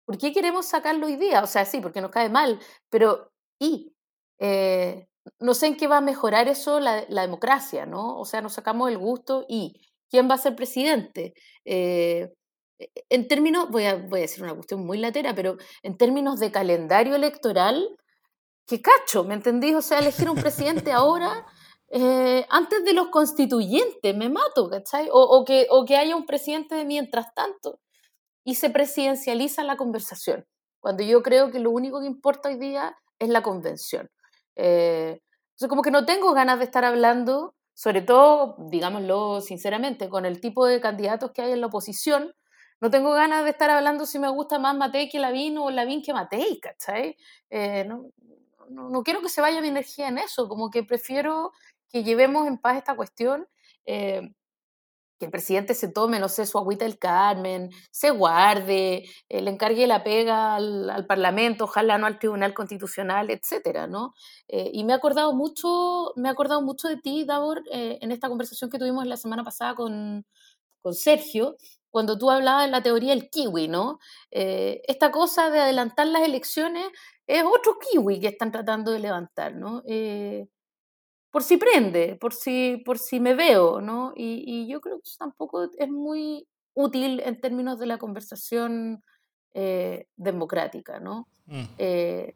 [0.06, 1.42] ¿Por qué queremos sacarlo hoy día?
[1.44, 3.94] O sea, sí, porque nos cae mal, pero ¿y?
[4.40, 5.08] Eh,
[5.40, 8.20] no sé en qué va a mejorar eso la, democracia, ¿no?
[8.20, 9.74] O sea, nos sacamos el gusto y
[10.10, 11.34] ¿quién va a ser presidente?
[11.66, 12.32] Eh,
[13.10, 17.98] en términos, voy a, decir una cuestión muy latera, pero en términos de calendario electoral,
[18.68, 19.76] qué cacho, ¿me entendís?
[19.76, 21.46] O sea, elegir un presidente ahora,
[21.90, 25.08] eh, antes de los constituyentes, me mato, ¿cachai?
[25.12, 27.80] O, que, haya un presidente de mientras tanto
[28.46, 30.46] y se presidencializa la conversación,
[30.80, 34.10] cuando yo creo que lo único que importa hoy día es la convención.
[34.56, 40.26] Eh, entonces, como que no tengo ganas de estar hablando, sobre todo, digámoslo sinceramente, con
[40.26, 42.34] el tipo de candidatos que hay en la oposición,
[42.80, 46.04] no tengo ganas de estar hablando si me gusta más Matei que Lavín o Lavín
[46.04, 47.18] que Matei, ¿cachai?
[47.50, 48.12] Eh, no,
[48.70, 51.52] no, quiero que se vaya mi energía en eso, como que prefiero
[51.90, 53.48] que llevemos en paz esta cuestión,
[53.86, 54.34] eh,
[55.20, 59.52] que el presidente se tome, no sé, su agüita del Carmen, se guarde, eh, le
[59.52, 64.14] encargue la pega al, Parlamento, ojalá no al Tribunal Constitucional, etcétera, ¿no?
[64.48, 68.30] Eh, y me he acordado mucho, me he acordado mucho de ti, Davor, en esta
[68.30, 70.26] conversación que tuvimos la semana pasada con,
[70.82, 71.58] con Sergio,
[71.90, 74.00] cuando tú hablabas de la teoría del kiwi, ¿no?
[74.32, 76.88] esta cosa de adelantar las elecciones
[77.28, 79.82] es otro kiwi que están tratando de levantar, ¿no?
[79.88, 80.48] Eh,
[81.36, 84.14] por si prende, por si, por si me veo, ¿no?
[84.16, 89.04] Y, yo creo que eso tampoco es muy útil en términos de la conversación
[89.54, 91.28] eh, democrática, ¿no?
[91.48, 91.64] Mm.
[91.78, 92.36] Eh,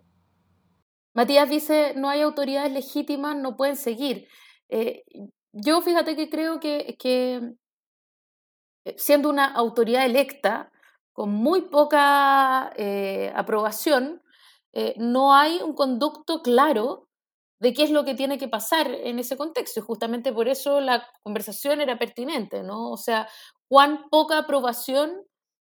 [1.13, 4.27] Matías dice, no hay autoridades legítimas, no pueden seguir.
[5.53, 7.53] yo fíjate que creo que, que
[8.97, 10.73] siendo una autoridad electa,
[11.13, 12.73] con muy poca
[13.33, 14.21] aprobación,
[14.73, 17.08] eh, no hay un conducto claro
[17.59, 19.79] de qué es lo que tiene que pasar en ese contexto.
[19.79, 22.91] Y justamente por eso la conversación era pertinente, ¿no?
[22.91, 23.27] O sea,
[23.67, 25.11] cuán poca aprobación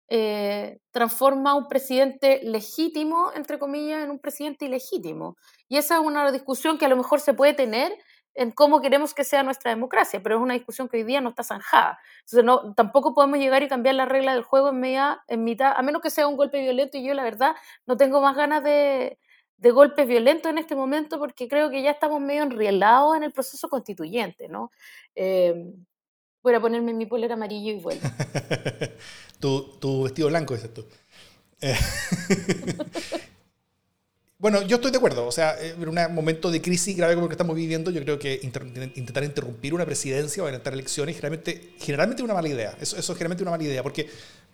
[0.09, 5.37] eh, transforma a un presidente legítimo, entre comillas, en un presidente ilegítimo.
[5.69, 7.93] Y esa es una discusión que a lo mejor se puede tener
[8.35, 11.31] en cómo queremos que sea nuestra democracia, pero es una discusión que hoy día no
[11.31, 11.99] está zanjada.
[12.21, 15.73] Entonces, no, tampoco podemos llegar y cambiar la regla del juego en, media, en mitad,
[15.75, 18.63] a menos que sea un golpe violento, y yo la verdad no tengo más ganas
[18.63, 19.19] de,
[19.59, 23.33] de golpes violentos en este momento porque creo que ya estamos medio enrielados en el
[23.33, 24.71] proceso constituyente, ¿no?
[25.15, 25.73] Eh,
[26.43, 28.09] voy a ponerme mi polera amarillo y vuelvo.
[29.41, 30.87] tu, vestido blanco, es esto.
[31.61, 31.75] Eh,
[34.39, 35.27] bueno, yo estoy de acuerdo.
[35.27, 38.19] O sea, en un momento de crisis grave como el que estamos viviendo, yo creo
[38.19, 42.77] que intentar interrumpir una presidencia o adelantar elecciones generalmente, generalmente es una mala idea.
[42.81, 44.09] Eso, eso es generalmente una mala idea porque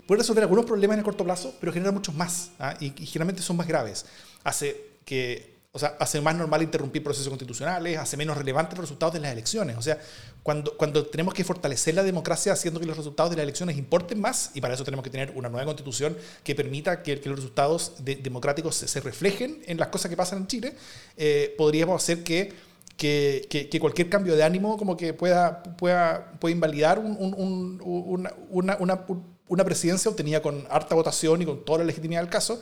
[0.07, 2.51] puede resolver algunos problemas en el corto plazo, pero genera muchos más.
[2.59, 2.77] ¿ah?
[2.81, 4.07] Y, generalmente son más graves.
[4.45, 9.15] Hace que, o sea, hace más normal interrumpir procesos constitucionales, hace menos relevantes los resultados
[9.15, 9.77] de las elecciones.
[9.77, 9.99] O sea,
[10.43, 14.21] cuando, cuando tenemos que fortalecer la democracia haciendo que los resultados de las elecciones importen
[14.21, 17.39] más, y para eso tenemos que tener una nueva constitución que permita que, que los
[17.39, 20.75] resultados democráticos se, reflejen en las cosas que pasan en Chile,
[21.17, 26.53] eh, podríamos hacer que que, que, cualquier cambio de ánimo como que pueda, pueda, pueda
[26.53, 29.07] invalidar un, un, una, una,
[29.49, 32.61] una, presidencia obtenida con harta votación y con toda la legitimidad del caso.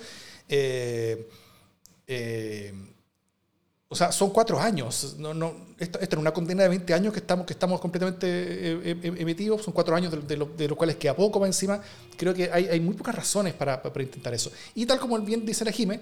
[0.49, 1.29] Eh,
[2.13, 2.73] eh,
[3.87, 5.15] o sea, son cuatro años.
[5.19, 8.27] No, no, esta, esta, es una condena de 20 años que estamos, que estamos completamente
[8.27, 9.63] eh, eh, emitidos.
[9.63, 11.81] Son cuatro años de, los cuales queda poco más encima.
[12.17, 14.51] Creo que hay, muy pocas razones para, para, intentar eso.
[14.75, 16.01] Y tal como bien dice la Jime,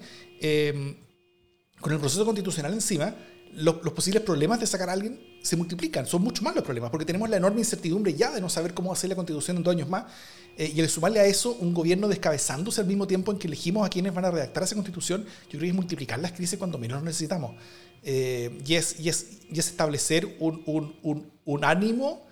[1.79, 3.13] con el proceso constitucional encima,
[3.53, 7.05] los, posibles problemas de sacar a alguien se multiplican, son mucho más los problemas, porque
[7.05, 9.89] tenemos la enorme incertidumbre ya de no saber cómo hacer la constitución en dos años
[9.89, 10.05] más,
[10.57, 13.85] eh, y al sumarle a eso un gobierno descabezándose al mismo tiempo en que elegimos
[13.85, 16.77] a quienes van a redactar esa constitución, yo creo que es multiplicar las crisis cuando
[16.77, 17.55] menos necesitamos.
[18.03, 22.25] Eh, y, es, y, es, y, es, establecer un, un, un, ánimo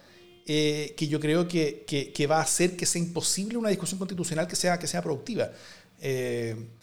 [0.45, 3.97] eh, que yo creo que, que, que, va a hacer que sea imposible una discusión
[3.97, 5.51] constitucional que sea, que sea productiva.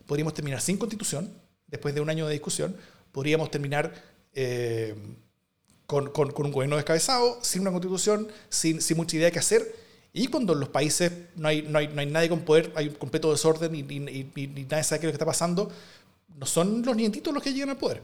[0.07, 1.31] podríamos terminar sin constitución,
[1.67, 2.77] después de un año de discusión,
[3.13, 3.95] podríamos terminar
[4.35, 4.95] eh,
[5.87, 9.75] con, con, un gobierno descabezado, sin una constitución, sin, sin mucha idea de qué hacer.
[10.13, 12.89] Y cuando en los países no hay, no hay, no hay nadie con poder, hay
[12.89, 15.71] un completo desorden y, y, nadie sabe qué es lo que está pasando,
[16.39, 18.01] no son los nietitos los que llegan al poder,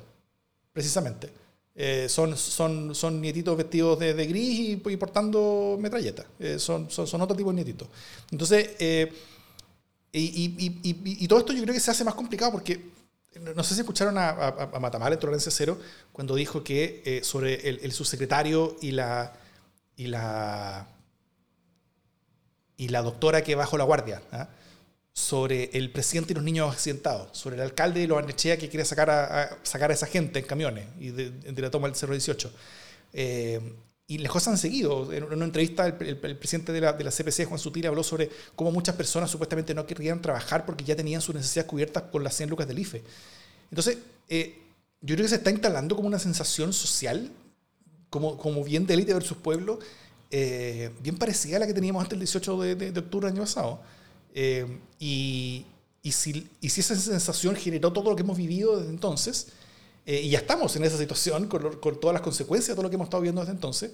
[0.72, 1.30] precisamente.
[1.74, 6.26] Eh, son, son, son nietitos vestidos de, de gris y, portando metralletas.
[6.38, 7.88] Eh, son, son, son, otro tipo de nietitos.
[8.30, 8.70] Entonces,
[10.12, 12.80] y, todo esto yo creo que se hace más complicado porque
[13.54, 15.78] no sé si escucharon a, a, Matamala en Tolerancia Cero
[16.12, 19.32] cuando dijo que eh, sobre el, subsecretario y la,
[19.96, 20.88] y la
[22.80, 24.48] y la doctora que bajó la guardia, ¿ah?
[25.12, 28.86] sobre el presidente y los niños accidentados, sobre el alcalde de Los Arnechea que quiere
[28.86, 32.50] sacar a, sacar a esa gente en camiones y de, la toma del 018.
[33.12, 33.60] Eh,
[34.11, 35.12] y las cosas han seguido.
[35.12, 38.73] En una entrevista, el, presidente de la, de la, CPC, Juan Sutil, habló sobre cómo
[38.73, 42.51] muchas personas supuestamente no querían trabajar porque ya tenían sus necesidades cubiertas con las 100
[42.51, 43.05] lucas del IFE.
[43.70, 44.59] Entonces, eh,
[45.01, 47.31] yo creo que se está instalando como una sensación social,
[48.11, 49.79] como, como bien de élite versus pueblo,
[50.33, 53.44] eh, bien parecida a la que teníamos antes el 18 de, de, octubre del año
[53.44, 53.81] pasado.
[54.35, 54.66] Eh,
[54.99, 55.66] y,
[56.03, 59.53] y, si, y si esa sensación generó todo lo que hemos vivido desde entonces,
[60.11, 62.90] eh, y ya estamos en esa situación con, con, todas las consecuencias de todo lo
[62.90, 63.92] que hemos estado viendo desde entonces.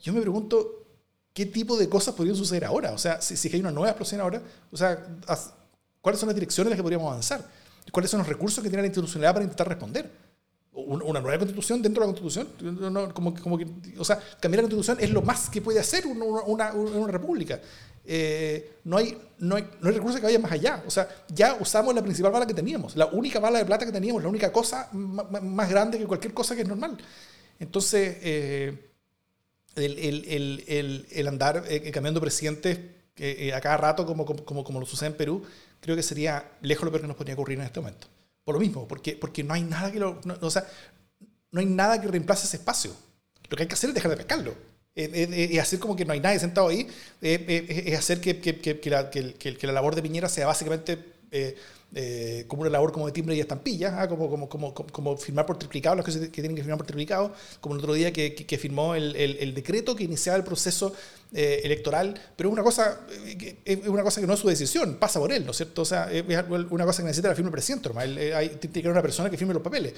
[0.00, 0.84] Yo me pregunto,
[1.32, 2.92] ¿qué tipo de cosas podrían suceder ahora?
[2.92, 5.04] O sea, si, si hay una nueva explosión ahora, o sea,
[6.00, 7.50] ¿cuáles son las direcciones en las que podríamos avanzar?
[7.90, 10.08] ¿Cuáles son los recursos que tiene la institucionalidad para intentar responder?
[10.70, 13.12] una nueva constitución dentro de la constitución.
[13.12, 13.66] como, como que,
[13.98, 17.60] o sea, cambiar la constitución es lo más que puede hacer una, una, una república.
[18.08, 20.82] Eh, no, hay, no, hay, no hay recursos que vayan más allá.
[20.86, 23.92] O sea, ya usamos la principal bala que teníamos, la única bala de plata que
[23.92, 26.96] teníamos, la única cosa más grande que cualquier cosa que es normal.
[27.58, 28.90] Entonces, eh,
[29.74, 32.78] el, el, el, el, andar eh, cambiando presidentes
[33.54, 35.42] a cada rato, como, como, como, lo sucede en Perú,
[35.80, 38.06] creo que sería lejos lo peor que nos podría ocurrir en este momento.
[38.44, 40.66] Por lo mismo, porque, porque no hay nada que lo, o sea,
[41.50, 42.92] no hay nada que reemplace ese espacio.
[43.48, 46.20] Lo que hay que hacer es dejar de pescarlo es hacer como que no hay
[46.20, 46.88] nadie sentado ahí,
[47.20, 50.98] es hacer que, que, que, la, que, la, labor de Piñera sea básicamente
[51.30, 51.56] eh,
[51.94, 54.08] eh, como una labor como de timbre y estampilla, ¿ah?
[54.08, 57.32] como, como, como, como, firmar por triplicado, las cosas que tienen que firmar por triplicado,
[57.60, 60.92] como el otro día que, que firmó el, el, el, decreto que iniciaba el proceso
[61.32, 63.00] eh, electoral, pero es una, cosa,
[63.64, 65.82] es una cosa que no es su decisión, pasa por él, ¿no es cierto?
[65.82, 68.92] O sea, es una cosa que necesita la firma del presidente, hay, tiene que haber
[68.92, 69.94] una persona que firme los papeles.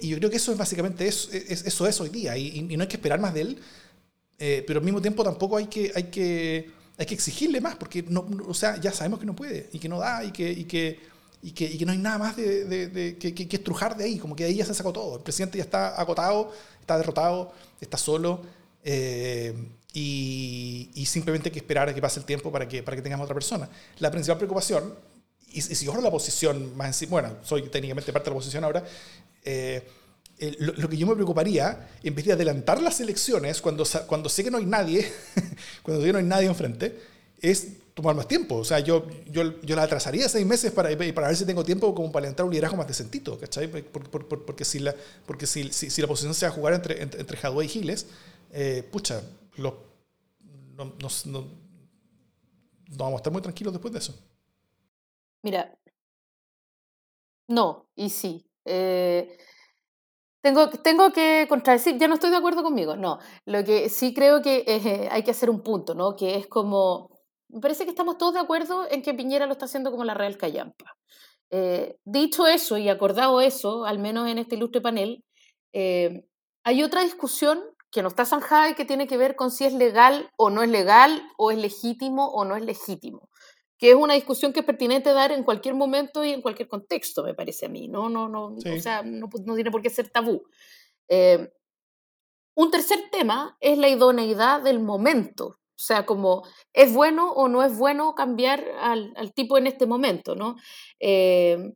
[0.00, 2.76] y yo creo que eso es básicamente eso, es, eso es hoy día, y, y
[2.76, 3.58] no hay que esperar más de él.
[4.38, 8.02] Eh, pero al mismo tiempo tampoco hay que, hay que, hay que exigirle más, porque
[8.02, 10.64] no, o sea, ya sabemos que no puede y que no da y que, y
[10.64, 11.00] que,
[11.42, 14.50] y que, no hay nada más de, que, que, estrujar de ahí, como que de
[14.50, 15.16] ahí ya se sacó todo.
[15.16, 18.42] El presidente ya está agotado, está derrotado, está solo.
[18.82, 19.54] Eh,
[19.92, 23.24] y, simplemente hay que esperar a que pase el tiempo para que, para que tengamos
[23.24, 23.68] otra persona.
[23.98, 24.94] La principal preocupación,
[25.52, 28.84] y, si yo la posición más encima, bueno, soy técnicamente parte de la oposición ahora,
[29.42, 29.82] eh,
[30.58, 34.50] lo, que yo me preocuparía, en vez de adelantar las elecciones, cuando, cuando sé que
[34.50, 35.10] no hay nadie,
[35.82, 36.98] cuando sé que no hay nadie enfrente,
[37.40, 38.56] es tomar más tiempo.
[38.56, 41.94] O sea, yo, yo, yo la atrasaría seis meses para, para ver si tengo tiempo
[41.94, 43.68] como para adelantar un liderazgo más decentito, ¿cachai?
[43.68, 44.94] porque si la,
[45.24, 48.06] porque si, si, la posición se va a jugar entre, entre, entre y Giles,
[48.52, 49.22] eh, pucha,
[49.56, 49.74] no,
[50.76, 50.92] no,
[51.24, 51.48] no,
[52.90, 54.14] vamos a estar muy tranquilos después de eso.
[55.42, 55.74] Mira,
[57.48, 58.44] no, y sí.
[58.64, 59.38] Eh,
[60.46, 63.18] tengo, tengo que contradecir, ya no estoy de acuerdo conmigo, no.
[63.46, 66.14] Lo que sí creo que eh, hay que hacer un punto, ¿no?
[66.14, 67.10] Que es como,
[67.48, 70.14] me parece que estamos todos de acuerdo en que Piñera lo está haciendo como la
[70.14, 70.96] Real Callampa.
[71.50, 75.24] Eh, dicho eso y acordado eso, al menos en este ilustre panel,
[75.72, 76.24] eh,
[76.62, 79.72] hay otra discusión que no está zanjada y que tiene que ver con si es
[79.72, 83.28] legal o no es legal, o es legítimo o no es legítimo
[83.78, 87.22] que es una discusión que es pertinente dar en cualquier momento y en cualquier contexto,
[87.24, 88.08] me parece a mí, ¿no?
[88.08, 90.44] no, no O sea, no, tiene por qué ser tabú.
[91.08, 91.52] Eh,
[92.54, 97.62] un tercer tema es la idoneidad del momento, o sea, como es bueno o no
[97.62, 100.56] es bueno cambiar al, al tipo en este momento, ¿no?
[100.98, 101.74] Eh,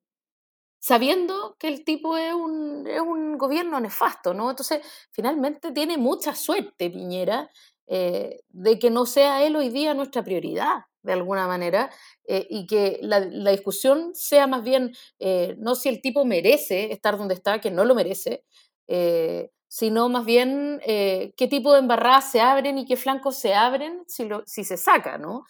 [0.80, 4.48] sabiendo que el tipo es un, es un, gobierno nefasto, ¿no?
[4.48, 7.50] Entonces, finalmente tiene mucha suerte Piñera
[7.86, 11.90] eh, de que no sea él hoy día nuestra prioridad de alguna manera,
[12.26, 17.16] eh, y que la, discusión sea más bien eh, no si el tipo merece estar
[17.16, 18.44] donde está, que no lo merece,
[18.86, 24.02] eh, sino más bien qué tipo de embarradas se abren y qué flancos se abren
[24.08, 25.44] si, lo, si se saca, ¿no?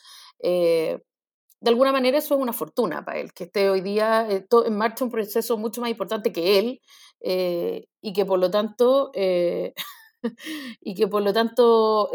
[1.63, 5.05] de alguna manera eso es una fortuna para él, que esté hoy día en marcha
[5.05, 6.81] un proceso mucho más importante que él
[8.01, 9.11] y que por lo tanto...
[10.83, 12.11] y que por lo tanto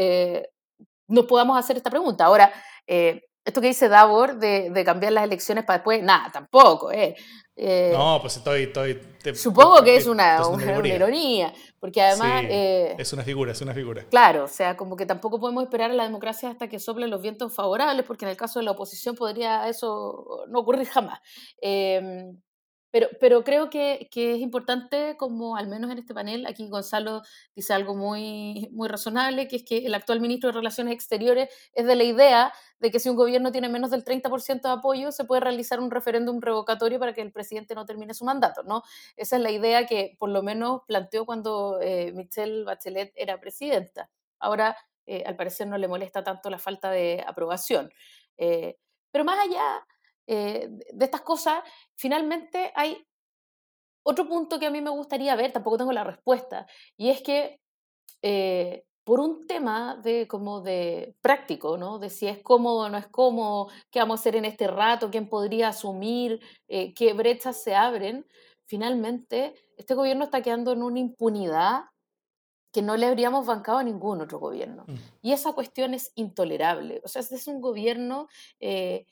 [1.07, 2.25] nos podamos hacer esta pregunta.
[2.25, 2.51] Ahora,
[2.87, 6.91] eh, esto que dice Davor de, de, cambiar las elecciones para después, nada, tampoco.
[6.91, 7.15] Eh.
[7.55, 8.63] eh no, pues estoy...
[8.63, 8.99] estoy
[9.35, 12.43] supongo que es una, una, ironía, porque además...
[12.47, 14.03] Eh, es una figura, es una figura.
[14.09, 17.21] Claro, o sea, como que tampoco podemos esperar a la democracia hasta que soplen los
[17.21, 21.19] vientos favorables, porque en el caso de la oposición podría eso no ocurrir jamás.
[22.95, 27.23] Pero, pero creo que, que, es importante, como al menos en este panel, aquí Gonzalo
[27.53, 31.85] dice algo muy, muy razonable, que es que el actual ministro de Relaciones Exteriores es
[31.85, 35.25] de la idea de que si un gobierno tiene menos del 30% de apoyo, se
[35.25, 38.81] puede realizar un referéndum revocatorio para que el presidente no termine su mandato, ¿no?
[39.17, 44.09] Esa es la idea que por lo menos planteó cuando eh, Michelle Bachelet era presidenta.
[44.39, 47.91] Ahora, eh, al parecer, no le molesta tanto la falta de aprobación.
[48.37, 48.77] Eh,
[49.11, 49.85] pero más allá
[50.27, 51.63] eh, de estas cosas,
[51.95, 53.05] finalmente hay
[54.03, 57.59] otro punto que a mí me gustaría ver, tampoco tengo la respuesta, y es que
[58.21, 61.99] eh, por un tema de como de práctico, ¿no?
[61.99, 65.11] De si es cómodo o no es cómodo, qué vamos a hacer en este rato,
[65.11, 68.25] quién podría asumir, eh, qué brechas se abren,
[68.65, 71.83] finalmente este gobierno está quedando en una impunidad
[72.73, 74.83] que no le habríamos bancado a ningún otro gobierno.
[74.87, 74.95] Mm.
[75.21, 76.99] Y esa cuestión es intolerable.
[77.05, 78.27] O sea, este es un gobierno
[78.59, 79.05] eh,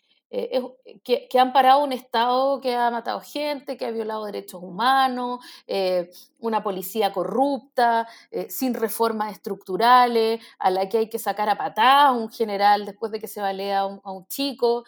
[1.03, 6.09] que, han parado un Estado que ha matado gente, que ha violado derechos humanos, eh,
[6.39, 12.07] una policía corrupta, eh, sin reformas estructurales, a la que hay que sacar a patada
[12.07, 14.79] a un general después de que se balea a un, chico.
[14.79, 14.85] o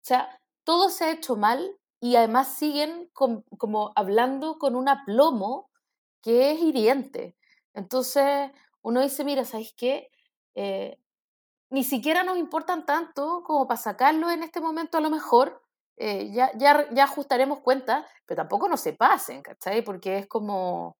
[0.00, 5.70] sea, todo se ha hecho mal y además siguen como hablando con un aplomo
[6.22, 7.36] que es hiriente.
[7.74, 8.50] Entonces,
[8.82, 10.10] uno dice, mira, ¿sabéis qué?
[11.74, 15.60] Ni siquiera nos importan tanto como para sacarlo en este momento a lo mejor.
[15.96, 19.82] Eh, ya, ya, ya ajustaremos cuentas, pero tampoco no se pasen, ¿cachai?
[19.82, 20.96] Porque es como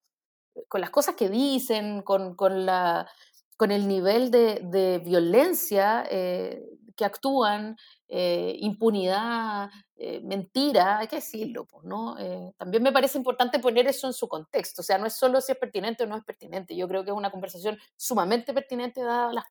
[0.56, 3.08] eh, con las cosas que dicen, con, con, la,
[3.56, 6.60] con el nivel de, de violencia eh,
[6.96, 7.76] que actúan,
[8.08, 12.18] eh, impunidad, eh, mentira, hay que decirlo, ¿no?
[12.18, 15.40] Eh, también me parece importante poner eso en su contexto, o sea, no es solo
[15.40, 19.02] si es pertinente o no es pertinente, yo creo que es una conversación sumamente pertinente
[19.02, 19.44] dadas las,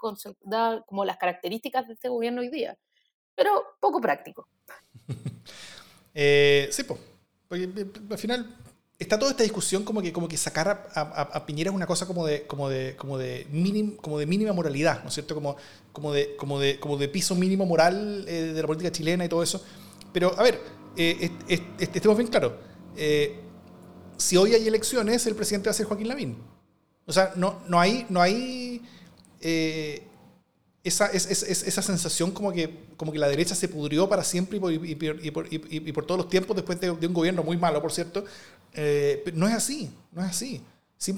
[0.86, 2.78] como las características de este gobierno hoy día,
[3.36, 4.48] pero poco práctico.
[6.14, 7.00] sí, pues,
[8.10, 8.63] al final
[9.00, 12.26] está toda esta discusión como que, como que sacar a, Piñera es una cosa como
[12.26, 13.48] de, como de, como de,
[14.02, 15.36] como de mínima moralidad, ¿no es cierto?
[15.36, 15.56] Como,
[15.92, 19.30] como, de, como, de, como de piso mínimo moral eh, de la política chilena y
[19.30, 19.64] todo eso.
[20.12, 20.62] Pero, a ver,
[20.96, 21.32] eh,
[21.80, 22.54] estemos bien claros.
[22.96, 23.40] Eh,
[24.18, 26.38] si hoy hay elecciones, el presidente va a ser Joaquín Lavín.
[27.06, 28.82] O sea, no, no hay, no hay
[30.84, 34.60] esa, es, esa sensación como que, como que la derecha se pudrió para siempre y
[34.60, 38.26] por, y por, todos los tiempos después de, un gobierno muy malo, por cierto.
[38.74, 40.62] Eh, no es así, no es así.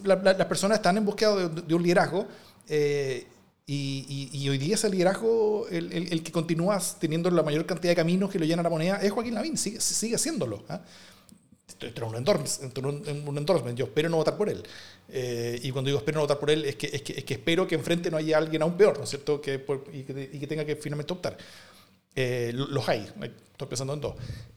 [0.04, 2.28] las personas están en búsqueda de, un liderazgo
[2.68, 3.28] eh,
[3.68, 8.30] y, hoy día ese liderazgo, el, el, que continúa teniendo la mayor cantidad de caminos
[8.30, 10.64] que lo llenan la moneda, es Joaquín Lavín, sigue, sigue haciéndolo.
[10.70, 10.82] ¿ah?
[11.68, 14.64] Esto un endorsement, un, endorsement, yo espero no votar por él.
[15.10, 17.34] Eh, y cuando digo espero no votar por él, es que, es que, es que
[17.34, 19.42] espero que enfrente no haya alguien aún peor, ¿no es cierto?
[19.42, 21.38] Que, y, que, tenga que finalmente optar.
[22.16, 23.00] Eh, los hay,
[23.52, 24.16] estoy pensando en dos.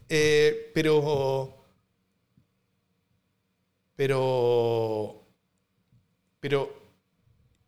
[0.08, 1.54] Eh, pero.
[3.98, 5.24] Pero.
[6.38, 6.72] Pero.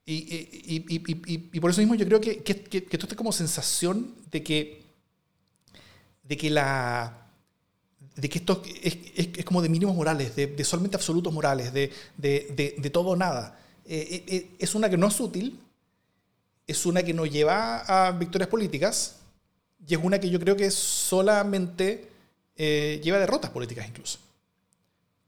[0.06, 4.82] Y, por eso mismo yo creo que, esto está como sensación de que.
[6.22, 7.16] de que la
[8.14, 12.90] de que esto es, es, como de mínimos morales, de, solamente absolutos morales, de, de
[12.90, 13.58] todo o nada.
[13.92, 15.58] Eh, eh, eh, es una que no es útil,
[16.64, 19.16] es una que no lleva a victorias políticas
[19.84, 22.08] y es una que yo creo que solamente
[22.56, 24.20] lleva a derrotas políticas incluso.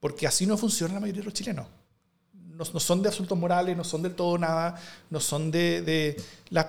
[0.02, 1.68] Porque así no funciona la mayoría de los chilenos.
[2.34, 4.74] No, no son de asuntos morales, no son del todo nada,
[5.10, 6.16] no son de...
[6.50, 6.66] las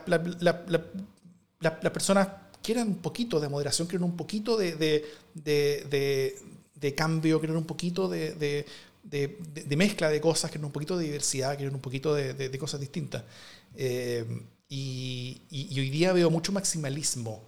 [1.92, 2.28] personas
[2.62, 5.04] quieren un poquito de moderación, quieren un poquito de, de,
[5.34, 6.40] de,
[6.76, 8.68] de cambio, quieren un poquito de,
[9.76, 13.24] mezcla de cosas, quieren un poquito de diversidad, quieren un poquito de, cosas distintas.
[13.76, 14.26] Eh,
[14.70, 17.46] y, y, hoy día veo mucho maximalismo.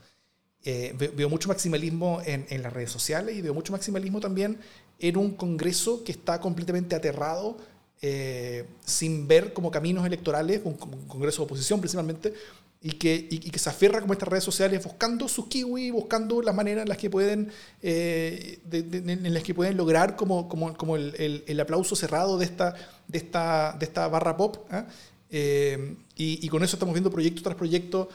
[0.63, 4.57] Eh, veo mucho maximalismo en, en, las redes sociales y veo mucho maximalismo también
[4.99, 7.57] en un Congreso que está completamente aterrado,
[8.01, 12.33] eh, sin ver como caminos electorales, un, Congreso de oposición principalmente,
[12.81, 16.53] y que, y, que se aferra como estas redes sociales buscando sus kiwi, buscando las
[16.53, 21.43] maneras en las que pueden, eh, en las que pueden lograr como, como, como el,
[21.47, 22.75] el, aplauso cerrado de esta,
[23.07, 24.67] de esta, de esta barra pop.
[24.69, 24.85] ¿ah?
[25.31, 28.07] Eh, y, y, con eso estamos viendo proyecto tras proyecto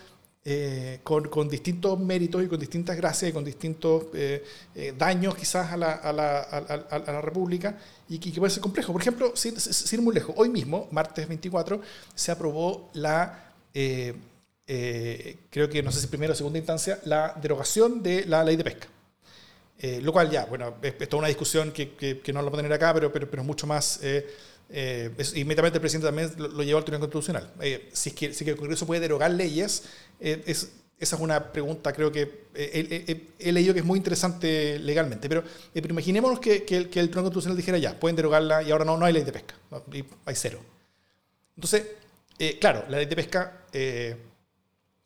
[0.45, 4.07] eh, con, distintos méritos y con distintas gracias y con distintos
[4.97, 7.77] daños quizás a la, la, la República
[8.11, 8.93] y que, puede ser complejo.
[8.93, 11.81] Por ejemplo, sin, ir muy lejos, hoy mismo, martes 24,
[12.15, 13.53] se aprobó la...
[14.73, 18.57] Eh, creo que no sé si primera o segunda instancia, la derogación de la ley
[18.57, 18.89] de pesca.
[19.79, 22.73] Eh, lo cual ya, bueno, es, toda una discusión que, no lo voy a tener
[22.73, 24.01] acá, pero, pero, pero mucho más...
[24.73, 27.53] Eh, inmediatamente el presidente también lo, llevó al Tribunal Constitucional.
[27.93, 29.85] si, es que, si que el Congreso puede derogar leyes,
[30.21, 35.43] es, esa es una pregunta, creo que he, leído que es muy interesante legalmente, pero,
[35.75, 38.97] imaginémonos que, que, el, que, el, Tribunal Constitucional dijera ya, pueden derogarla y ahora no,
[38.97, 39.55] no hay ley de pesca,
[40.25, 40.61] hay cero.
[41.57, 41.85] Entonces,
[42.61, 43.65] claro, la ley de pesca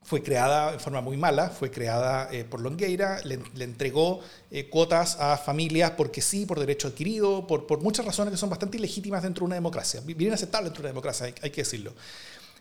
[0.05, 5.17] fue creada en forma muy mala, fue creada eh, por Longueira, le, entregó eh, cuotas
[5.19, 9.41] a familias porque sí, por derecho adquirido, por, muchas razones que son bastante ilegítimas dentro
[9.43, 11.95] de una democracia, bien aceptables dentro de una democracia, hay, hay, que decirlo.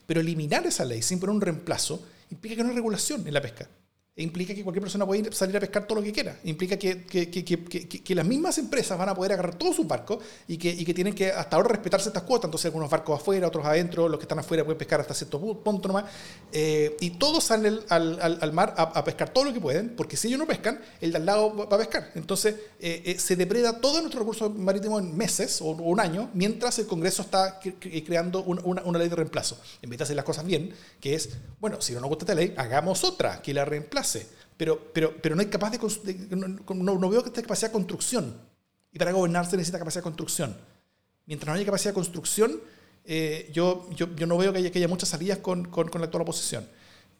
[0.07, 3.41] Pero eliminar esa ley sin poner un reemplazo implica que no hay regulación en la
[3.41, 3.67] pesca
[4.15, 6.37] implica que cualquier persona puede salir a pescar todo lo que quiera.
[6.43, 11.15] Implica que, las mismas empresas van a poder agarrar todos sus barcos y que, tienen
[11.15, 12.45] que hasta ahora respetarse estas cuotas.
[12.45, 15.87] Entonces, algunos barcos afuera, otros adentro, los que están afuera pueden pescar hasta cierto punto
[15.87, 16.05] nomás.
[16.51, 20.39] Eh, y todos salen al, mar a, pescar todo lo que pueden, porque si ellos
[20.39, 22.11] no pescan, el de al lado va a pescar.
[22.13, 26.77] Entonces, eh, eh, se depreda todo nuestro recurso marítimo en meses o, un año, mientras
[26.77, 27.59] el Congreso está
[28.05, 29.59] creando una, una, ley de reemplazo.
[29.81, 32.35] En vez de hacer las cosas bien, que es, bueno, si no nos gusta esta
[32.35, 34.02] ley, hagamos otra que la reemplace
[34.57, 35.77] pero, pero, pero no hay capaz de,
[36.35, 38.35] no, veo que esta capacidad de construcción.
[38.91, 40.55] Y para gobernar se necesita capacidad de construcción.
[41.25, 42.61] Mientras no haya capacidad de construcción,
[43.05, 46.01] eh, yo, yo, yo, no veo que haya, que haya muchas salidas con, con, con
[46.01, 46.67] la actual oposición.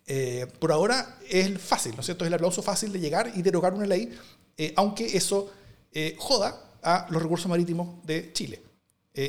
[0.05, 2.25] Eh, por ahora es fácil, ¿no es cierto?
[2.25, 4.17] Es el aplauso fácil de llegar y derogar una ley,
[4.57, 5.51] eh, aunque eso
[6.17, 8.63] joda a los recursos marítimos de Chile,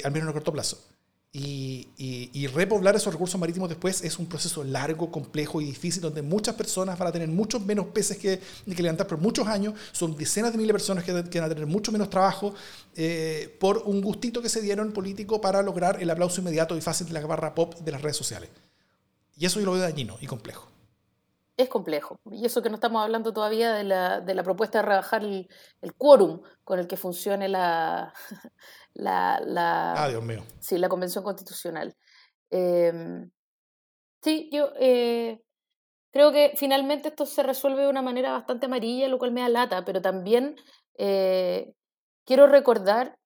[0.02, 0.93] al menos en el corto plazo.
[1.36, 6.54] Y, repoblar esos recursos marítimos después es un proceso largo, complejo y difícil, donde muchas
[6.54, 9.74] personas van a tener muchos menos peces que, que levantar por muchos años.
[9.90, 12.54] Son decenas de miles de personas que, van a tener mucho menos trabajo
[12.94, 17.08] eh, por un gustito que se dieron político para lograr el aplauso inmediato y fácil
[17.08, 18.50] de la barra pop de las redes sociales.
[19.36, 20.68] Y eso yo lo veo dañino y complejo.
[21.56, 22.20] Es complejo.
[22.30, 25.48] Y eso que no estamos hablando todavía de la, de la propuesta de rebajar el,
[25.82, 28.12] el quórum con el que funcione la,
[28.94, 30.44] la, la, ah, Dios mío.
[30.60, 31.96] Sí, la Convención Constitucional.
[32.50, 33.30] Em,
[34.22, 35.40] sí, yo eh,
[36.12, 39.48] creo que finalmente esto se resuelve de una manera bastante amarilla, lo cual me da
[39.48, 40.56] lata, pero también
[40.96, 41.74] eh,
[42.24, 43.18] quiero recordar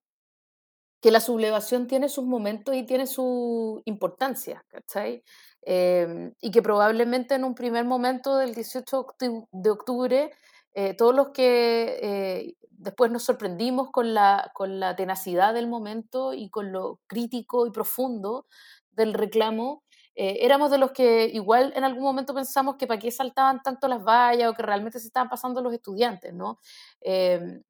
[1.00, 5.22] que la sublevación tiene sus momentos y tiene su importancia, ¿cachai?
[5.62, 9.06] Em, y que probablemente en un primer momento del 18
[9.52, 10.32] de octubre,
[10.78, 16.48] eh, todos los que después nos sorprendimos con la, con la tenacidad del momento y
[16.50, 18.46] con lo crítico y profundo
[18.92, 19.82] del reclamo.
[20.14, 23.88] eh, éramos de los que igual en algún momento pensamos que para qué saltaban tanto
[23.88, 26.58] las vallas o que realmente se estaban pasando los estudiantes, ¿no?
[27.00, 27.62] Em,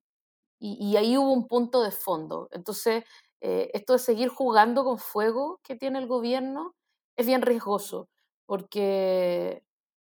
[0.60, 2.48] y, ahí hubo un punto de fondo.
[2.52, 3.04] Entonces,
[3.40, 6.74] eh, esto de seguir jugando con fuego que tiene el gobierno
[7.16, 8.08] es bien riesgoso,
[8.46, 9.64] porque,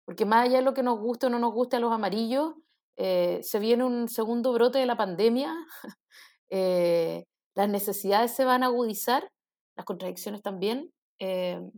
[0.07, 2.55] porque más allá de lo que nos guste o no nos guste a los amarillos,
[2.97, 5.55] eh, se viene un segundo brote de la pandemia,
[7.55, 9.31] las necesidades se van a agudizar,
[9.77, 10.93] las contradicciones también.
[11.19, 11.71] Em,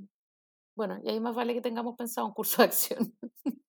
[0.77, 3.17] bueno, y ahí más vale que tengamos pensado un curso de acción.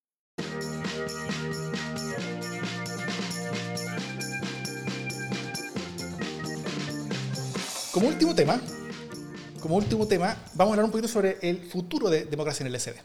[7.92, 8.62] Como último tema,
[9.60, 12.80] como último tema, vamos a hablar un poquito sobre el futuro de democracia en el
[12.80, 12.96] SD.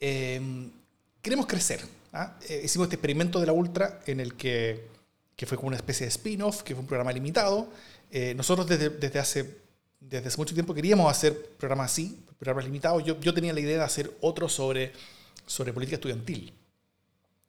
[0.00, 0.70] Em,
[1.22, 1.80] queremos crecer.
[2.12, 2.36] ¿Ah?
[2.48, 4.88] Eh, hicimos este experimento de la Ultra en el que,
[5.36, 7.68] que fue como una especie de spin-off, que fue un programa limitado.
[8.10, 9.58] Eh, nosotros desde, desde, hace,
[10.00, 13.04] desde hace mucho tiempo queríamos hacer programas así, programas limitados.
[13.04, 14.92] Yo, yo tenía la idea de hacer otro sobre,
[15.46, 16.52] sobre política estudiantil.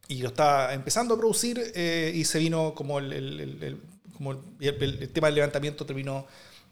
[0.08, 3.82] Y lo estaba empezando a producir eh, y se vino como el, el,
[4.14, 6.28] como el, tema del levantamiento terminó,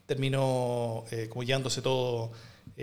[0.06, 2.32] terminó eh, como llevándose todo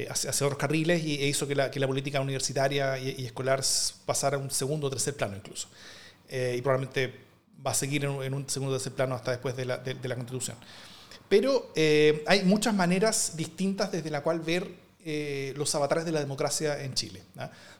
[0.01, 3.63] eh, hacia, otros carriles y e hizo que la, política universitaria y, escolar
[4.05, 5.67] pasara a un segundo o tercer plano incluso.
[6.29, 7.13] y probablemente
[7.65, 10.57] va a seguir en, un segundo o tercer plano hasta después de la, constitución.
[11.27, 11.71] Pero
[12.27, 16.93] hay muchas maneras distintas desde la cual ver eh, los avatares de la democracia en
[16.93, 17.23] Chile.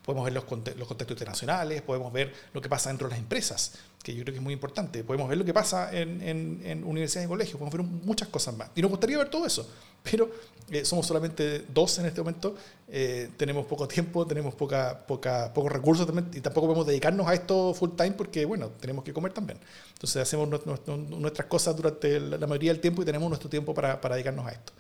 [0.06, 0.46] Podemos ver los,
[0.78, 3.74] los, contextos internacionales, podemos ver lo que pasa dentro de las empresas,
[4.08, 5.04] que yo creo que es muy importante.
[5.04, 8.70] Podemos ver lo que pasa en, en, universidades y colegios, podemos ver muchas cosas más.
[8.74, 9.68] Y nos gustaría ver todo eso,
[10.02, 10.32] pero
[10.72, 12.56] eh, somos solamente dos en este momento,
[12.88, 17.74] eh, tenemos poco tiempo, tenemos poca, poca, pocos recursos y tampoco podemos dedicarnos a esto
[17.74, 19.60] full time porque, bueno, tenemos que comer también.
[19.92, 20.48] Entonces hacemos
[20.88, 24.52] nuestras cosas durante la mayoría del tiempo y tenemos nuestro tiempo para, para dedicarnos a
[24.52, 24.72] esto.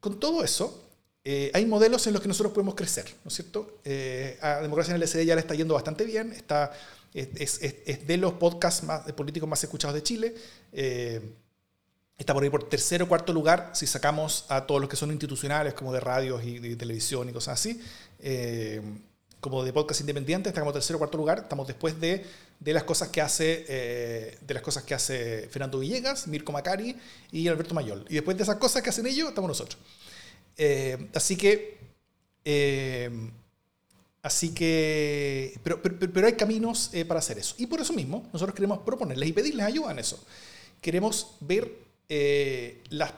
[0.00, 0.82] Con todo eso,
[1.28, 3.78] eh, hay modelos en los que nosotros podemos crecer, ¿no es cierto?
[3.84, 6.72] Eh, a Democracia en el SD ya le está yendo bastante bien, está,
[7.16, 10.34] es, es, de los podcasts más, de políticos más escuchados de Chile,
[10.72, 11.20] eh,
[12.18, 15.10] está por ahí por tercer o cuarto lugar si sacamos a todos los que son
[15.10, 17.80] institucionales, como de radios y de televisión y cosas así,
[19.40, 22.24] como de podcast independientes, está como tercer o cuarto lugar, estamos después de,
[22.60, 26.96] de las cosas que hace de las cosas que hace Fernando Villegas, Mirko Macari
[27.32, 28.04] y Alberto Mayol.
[28.08, 29.78] Y después de esas cosas que hacen ellos, estamos nosotros.
[30.56, 31.78] Eh, así que...
[32.44, 33.10] Eh,
[34.26, 35.58] así que...
[35.62, 37.54] Pero, pero, hay caminos eh, para hacer eso.
[37.58, 40.22] Y por eso mismo, nosotros queremos proponerles y pedirles ayuda en eso.
[40.80, 41.72] Queremos ver
[42.90, 43.12] las...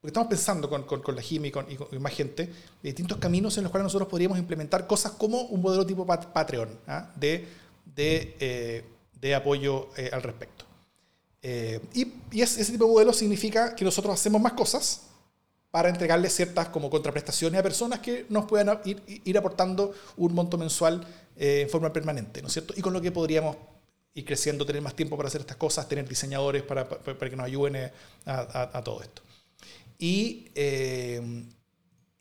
[0.00, 1.66] Porque estamos pensando con, con, la JIM y con,
[2.00, 6.04] más gente, distintos caminos en los cuales nosotros podríamos implementar cosas como un modelo tipo
[6.04, 7.12] Patreon, ¿ah?
[7.14, 7.46] de,
[7.94, 8.84] de,
[9.20, 10.64] de, apoyo al respecto.
[11.40, 15.02] y ese tipo de modelo significa que nosotros hacemos más cosas,
[15.72, 20.58] para entregarle ciertas como contraprestaciones a personas que nos puedan ir, ir aportando un monto
[20.58, 21.04] mensual
[21.34, 22.74] eh, en forma permanente, ¿no es cierto?
[22.76, 23.56] Y con lo que podríamos
[24.12, 27.46] ir creciendo, tener más tiempo para hacer estas cosas, tener diseñadores para, para, que nos
[27.46, 27.92] ayuden eh,
[28.26, 29.22] a, a, todo esto.
[29.98, 31.42] Y, eh,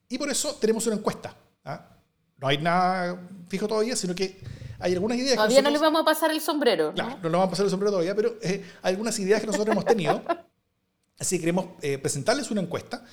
[0.07, 1.35] y por eso tenemos una encuesta.
[1.65, 1.89] ¿ah?
[2.37, 4.39] No hay nada fijo todavía, sino que
[4.79, 5.35] hay algunas ideas.
[5.35, 6.87] Todavía no le vamos a pasar el sombrero.
[6.87, 6.93] ¿no?
[6.93, 9.73] Claro, no le vamos a pasar el sombrero todavía, pero hay algunas ideas que nosotros
[9.73, 10.23] hemos tenido.
[11.19, 11.65] Así que queremos
[12.01, 13.03] presentarles una encuesta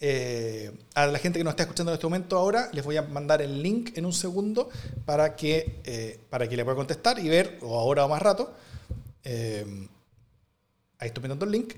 [0.00, 3.02] eh, a la gente que nos está escuchando en este momento ahora, les voy a
[3.02, 4.68] mandar el link en un segundo
[5.04, 8.52] para que, eh, para que le pueda contestar y ver, o ahora o más rato.
[9.22, 9.64] Eh,
[10.98, 11.74] ahí estoy metiendo el link.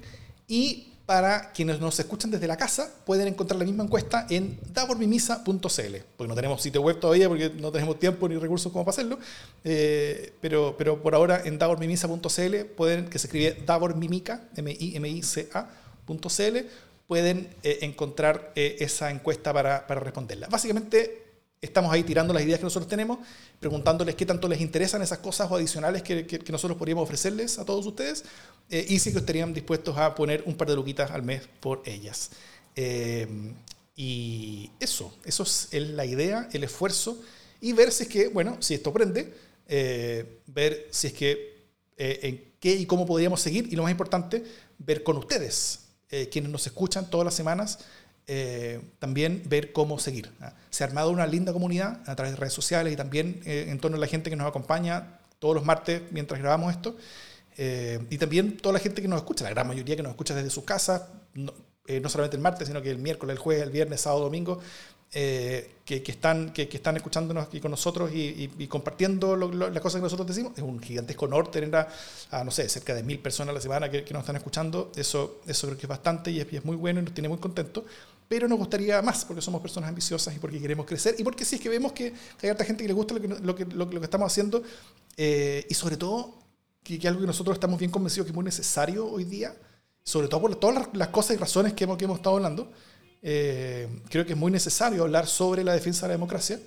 [0.49, 5.97] Y para quienes nos escuchan desde la casa, pueden encontrar la misma encuesta en davormimisa.cl,
[6.17, 9.19] porque no tenemos sitio web todavía, porque no tenemos tiempo ni recursos como para hacerlo,
[10.41, 16.57] pero, pero por ahora en davormimisa.cl, pueden, que se escribe davormimica, M-I-M-I-C-A.cl,
[17.07, 20.49] pueden eh, encontrar eh, esa encuesta para, para, responderla.
[20.49, 21.23] Básicamente
[21.61, 23.19] estamos ahí tirando las ideas que nosotros tenemos,
[23.61, 27.65] preguntándoles qué tanto les interesan esas cosas o adicionales que, que, nosotros podríamos ofrecerles a
[27.65, 28.25] todos ustedes
[28.71, 31.83] eh, y si que estarían dispuestos a poner un par de luquitas al mes por
[31.87, 32.31] ellas.
[33.97, 37.23] y eso, eso es la idea, el esfuerzo
[37.61, 39.33] y ver si es que, bueno, si esto prende,
[40.47, 41.55] ver si es que
[41.97, 44.43] en qué y cómo podríamos seguir y lo más importante,
[44.79, 45.84] ver con ustedes
[46.17, 47.81] eh, quienes nos escuchan todas las semanas,
[48.29, 50.31] eh, también ver cómo seguir.
[50.41, 50.53] ¿ah?
[50.71, 53.81] Se ha armado una linda comunidad a través de redes sociales y también eh, en
[53.81, 56.97] torno a la gente que nos acompaña todos los martes mientras grabamos esto.
[57.59, 60.51] y también toda la gente que nos escucha, la gran mayoría que nos escucha desde
[60.51, 61.03] sus casas,
[61.35, 61.53] no,
[62.03, 64.61] no solamente el martes, sino que el miércoles, el jueves, el viernes, sábado, domingo,
[65.17, 70.27] eh, que, están, que, están escuchándonos aquí con nosotros y, compartiendo las cosas que nosotros
[70.27, 70.53] decimos.
[70.57, 73.89] Es un gigantesco honor tener a, no sé, cerca de mil personas a la semana
[73.89, 74.91] que, nos están escuchando.
[74.97, 77.85] Eso, eso creo que es bastante y es, muy bueno y nos tiene muy contentos.
[78.27, 81.57] pero nos gustaría más porque somos personas ambiciosas y porque queremos crecer y porque sí
[81.57, 82.13] es que vemos que
[82.43, 84.65] hay harta gente que le gusta lo que, lo que, lo, que estamos haciendo
[85.17, 86.35] eh, y sobre todo
[86.83, 89.55] que, que, algo que nosotros estamos bien convencidos que es muy necesario hoy día,
[90.03, 92.73] sobre todo por todas las, cosas y razones que hemos, que hemos estado hablando,
[93.25, 96.61] eh, creo que es muy necesario hablar sobre la defensa de la democracia.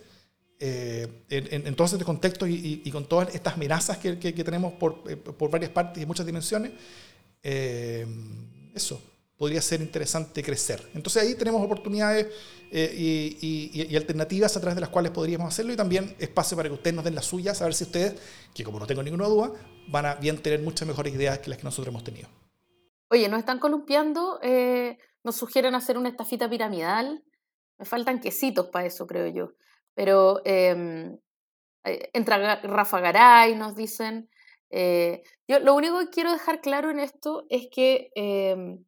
[0.59, 5.51] Eh, en, en, todo este contexto y, con todas estas amenazas que, tenemos por, por,
[5.51, 6.71] varias partes y muchas dimensiones,
[8.73, 8.99] eso,
[9.37, 10.81] podría ser interesante crecer.
[10.95, 12.27] Entonces ahí tenemos oportunidades
[12.71, 16.75] eh, y, alternativas a través de las cuales podríamos hacerlo y también espacio para que
[16.75, 18.15] ustedes nos den las suyas, a ver si ustedes,
[18.53, 19.51] que como no tengo ninguna duda,
[19.87, 22.27] van a bien tener muchas mejores ideas que las que nosotros hemos tenido.
[23.09, 27.23] Oye, nos están columpiando, eh, nos sugieren hacer una estafita piramidal,
[27.77, 29.53] me faltan quesitos para eso, creo yo.
[29.93, 31.17] Pero em,
[31.83, 34.29] eh, entra Rafa Garay, nos dicen.
[35.47, 38.83] yo lo único que quiero dejar claro en esto es que em,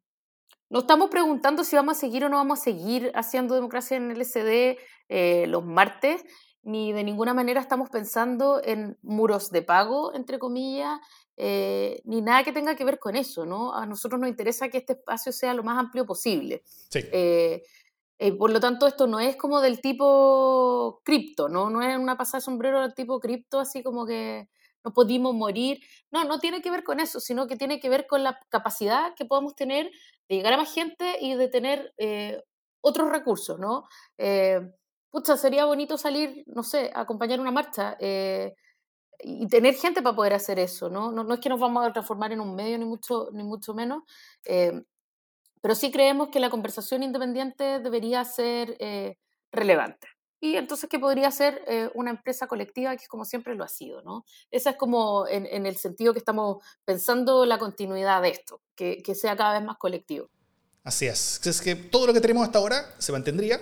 [0.70, 4.12] no estamos preguntando si vamos a seguir o no vamos a seguir haciendo democracia en
[4.12, 4.78] el SD
[5.08, 6.24] eh, los martes,
[6.62, 11.00] ni de ninguna manera estamos pensando en muros de pago, entre comillas,
[11.42, 13.74] eh, ni nada que tenga que ver con eso, ¿no?
[13.74, 16.62] A nosotros nos interesa que este espacio sea lo más amplio posible.
[16.64, 17.00] Sí.
[17.12, 17.62] Eh,
[18.38, 21.70] por lo tanto, esto no es como del tipo cripto, ¿no?
[21.70, 24.50] No es una pasada de sombrero del tipo cripto, así como que
[24.84, 25.80] no pudimos morir.
[26.10, 29.14] No, no tiene que ver con eso, sino que tiene que ver con la capacidad
[29.14, 29.90] que podamos tener
[30.28, 32.42] de llegar a más gente y de tener eh,
[32.82, 33.88] otros recursos, ¿no?
[34.18, 34.60] Eh,
[35.10, 38.54] pucha, sería bonito salir, no sé, a acompañar una marcha eh,
[39.22, 41.10] y tener gente para poder hacer eso, ¿no?
[41.12, 41.34] ¿no?
[41.34, 44.02] es que nos vamos a transformar en un medio, ni mucho, ni mucho menos,
[45.62, 48.76] pero sí creemos que la conversación independiente debería ser
[49.52, 50.08] relevante
[50.40, 54.02] y entonces que podría ser eh, una empresa colectiva que como siempre lo ha sido,
[54.02, 54.24] ¿no?
[54.50, 59.14] Esa es como en, el sentido que estamos pensando la continuidad de esto, que, que,
[59.14, 60.30] sea cada vez más colectivo.
[60.82, 61.46] Así es.
[61.46, 63.60] Es que todo lo que tenemos hasta ahora se mantendría,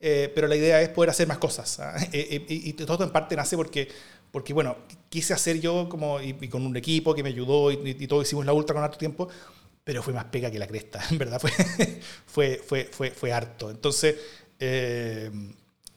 [0.00, 1.78] eh, pero la idea es poder hacer más cosas.
[1.78, 1.94] ¿ah?
[2.12, 3.88] y, todo en parte nace porque,
[4.30, 4.76] porque bueno,
[5.08, 8.52] quise hacer yo como, y, con un equipo que me ayudó y, todo hicimos la
[8.52, 9.28] ultra con harto tiempo,
[9.84, 11.50] pero fue más pega que la cresta, en verdad, fue,
[12.26, 13.70] fue, fue, fue, fue harto.
[13.70, 14.16] Entonces,
[14.58, 15.30] eh,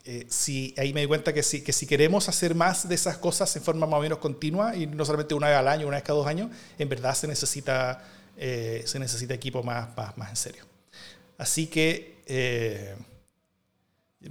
[0.04, 3.18] eh, si, ahí me di cuenta que si, que si queremos hacer más de esas
[3.18, 5.96] cosas en forma más o menos continua y no solamente una vez al año, una
[5.96, 8.02] vez cada dos años, en verdad se necesita,
[8.36, 10.64] eh, se necesita equipo más, más, en serio.
[11.38, 12.96] Así que eh,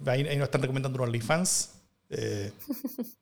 [0.07, 1.71] ahí, nos están recomendando un OnlyFans.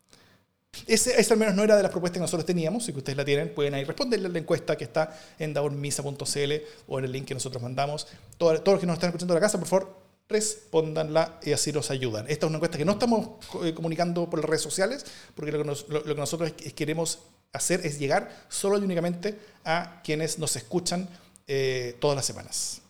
[0.85, 3.53] Ese, al menos no era de las propuestas que nosotros teníamos, que ustedes la tienen,
[3.53, 6.53] pueden ahí responderle a la encuesta que está en daormisa.cl
[6.87, 8.07] o en el link que nosotros mandamos.
[8.37, 9.95] Todos, los que nos están escuchando de la casa, por favor,
[10.27, 12.25] respóndanla y así nos ayudan.
[12.29, 13.29] Esta es una encuesta que no estamos
[13.63, 15.05] eh, comunicando por las redes sociales,
[15.35, 17.19] porque lo que, nosotros queremos
[17.51, 21.09] hacer es llegar solo y únicamente a quienes nos escuchan
[21.47, 22.81] eh, todas las semanas.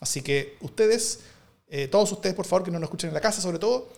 [0.00, 1.20] Así que ustedes,
[1.68, 3.90] eh, todos ustedes, por favor, que no nos escuchen en la casa, sobre todo,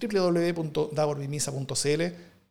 [0.00, 2.02] www.daborbimisa.cl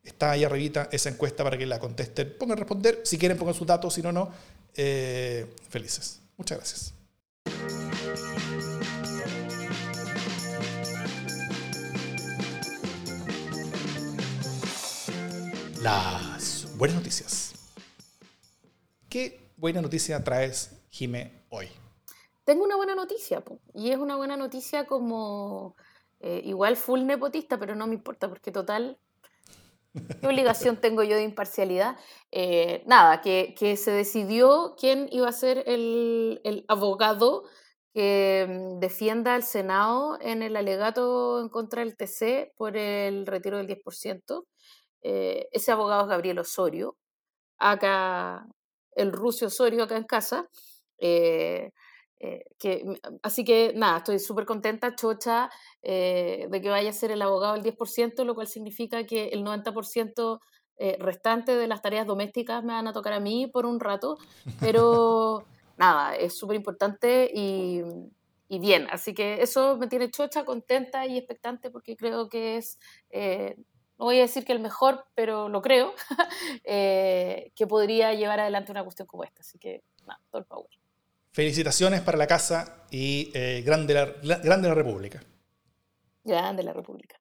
[0.04, 2.36] está ahí arribita esa encuesta para que la contesten.
[2.38, 4.32] Pongan responder, si quieren pongan sus datos, si no, no.
[5.70, 6.22] felices.
[6.38, 6.94] Muchas gracias.
[15.88, 17.54] las buenas noticias.
[19.08, 21.70] ¿Qué buena noticia traes, Jime, hoy?
[22.44, 23.42] Tengo una buena noticia,
[23.74, 25.76] y es una buena noticia como
[26.20, 28.98] eh, igual full nepotista, pero no me importa, porque total,
[30.22, 31.98] ¿qué obligación tengo yo de imparcialidad?
[32.32, 37.44] Eh, nada, que, que, se decidió quién iba a ser el, el abogado
[37.98, 43.58] que mm, defienda al Senado en el alegato en contra del TC por el retiro
[43.58, 44.46] del 10%.
[45.02, 46.96] Eh, ese abogado es Gabriel Osorio,
[47.58, 48.46] acá
[48.96, 50.48] el ruso Osorio acá en casa.
[51.00, 51.72] Eh,
[52.20, 52.84] eh, que,
[53.24, 55.50] así que nada, estoy súper contenta, chocha,
[55.82, 60.40] de que vaya a ser el abogado el 10%, lo cual significa que el 90%
[61.00, 64.18] restante de las tareas domésticas me van a tocar a mí por un rato,
[64.60, 65.46] pero
[65.78, 67.82] nada, es súper importante y,
[68.50, 72.78] y, bien, así que eso me tiene chocha, contenta y expectante porque creo que es
[73.98, 75.94] no voy a decir que el mejor, pero lo creo,
[76.64, 79.42] eh, que podría llevar adelante una cuestión como esta.
[79.42, 80.70] Así que, nada, todo el power.
[81.38, 85.24] Felicitaciones para la casa y eh, grande, la, grande la República.
[86.24, 87.16] Grande la República.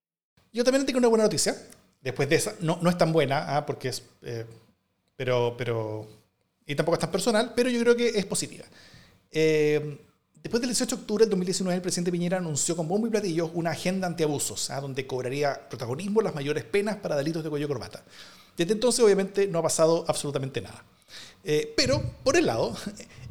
[0.54, 1.54] Yo también tengo una buena noticia.
[2.00, 4.02] Después de esa, no, no es tan buena, ah, porque es.
[4.22, 4.46] Eh,
[5.16, 6.08] pero, pero.
[6.64, 8.64] Y tampoco es tan personal, pero yo creo que es positiva.
[9.30, 9.98] Eh,
[10.42, 13.50] Después del 18 de octubre del 2019, el presidente Piñera anunció con bombo y platillo
[13.52, 14.80] una agenda antiabusos, ¿ah?
[14.80, 18.02] donde cobraría protagonismo las mayores penas para delitos de cuello corbata.
[18.56, 20.84] Desde entonces, obviamente, no ha pasado absolutamente nada.
[21.44, 22.76] Eh, pero, por el lado,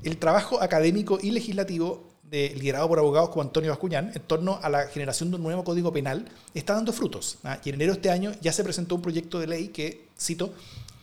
[0.03, 4.69] el trabajo académico y legislativo de, liderado por abogados como Antonio Bascuñán en torno a
[4.69, 7.37] la generación de un nuevo código penal está dando frutos.
[7.43, 7.59] ¿ah?
[7.63, 10.53] Y en enero de este año ya se presentó un proyecto de ley que, cito,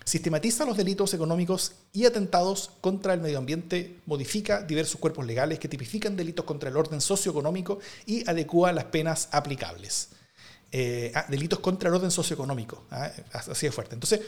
[0.04, 5.68] sistematiza los delitos económicos y atentados contra el medio ambiente, modifica diversos cuerpos legales que
[5.68, 10.08] tipifican delitos contra el orden socioeconómico y adecua las penas aplicables.
[10.74, 13.10] Eh, ah, delitos contra el orden socioeconómico, ¿ah?
[13.32, 13.94] así de fuerte.
[13.94, 14.20] Entonces,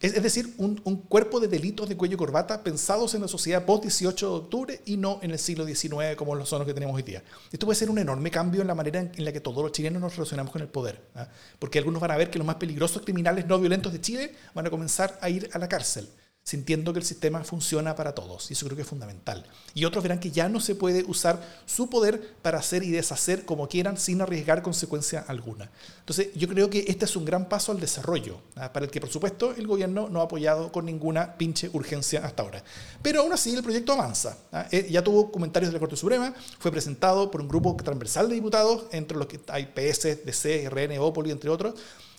[0.00, 0.76] es, decir, un,
[1.08, 4.98] cuerpo de delitos de cuello y corbata pensados en la sociedad post-18 de octubre y
[4.98, 7.22] no en el siglo XIX como son los que tenemos hoy día.
[7.50, 10.02] Esto puede ser un enorme cambio en la manera en, la que todos los chilenos
[10.02, 11.00] nos relacionamos con el poder.
[11.14, 11.28] ¿ah?
[11.58, 14.66] Porque algunos van a ver que los más peligrosos criminales no violentos de Chile van
[14.66, 16.08] a comenzar a ir a la cárcel
[16.46, 18.48] sintiendo que el sistema funciona para todos.
[18.50, 19.44] Y eso creo que es fundamental.
[19.74, 23.44] Y otros verán que ya no se puede usar su poder para hacer y deshacer
[23.44, 25.68] como quieran sin arriesgar consecuencia alguna.
[25.98, 28.72] Entonces, yo creo que este es un gran paso al desarrollo, ¿ah?
[28.72, 32.44] para el que, por supuesto, el gobierno no ha apoyado con ninguna pinche urgencia hasta
[32.44, 32.62] ahora.
[33.02, 34.38] Pero aún así, el proyecto avanza.
[34.52, 34.68] ¿ah?
[34.70, 38.36] Eh, ya tuvo comentarios de la Corte Suprema, fue presentado por un grupo transversal de
[38.36, 41.74] diputados, entre los que hay PS, DC, RN, Opoli, entre otros.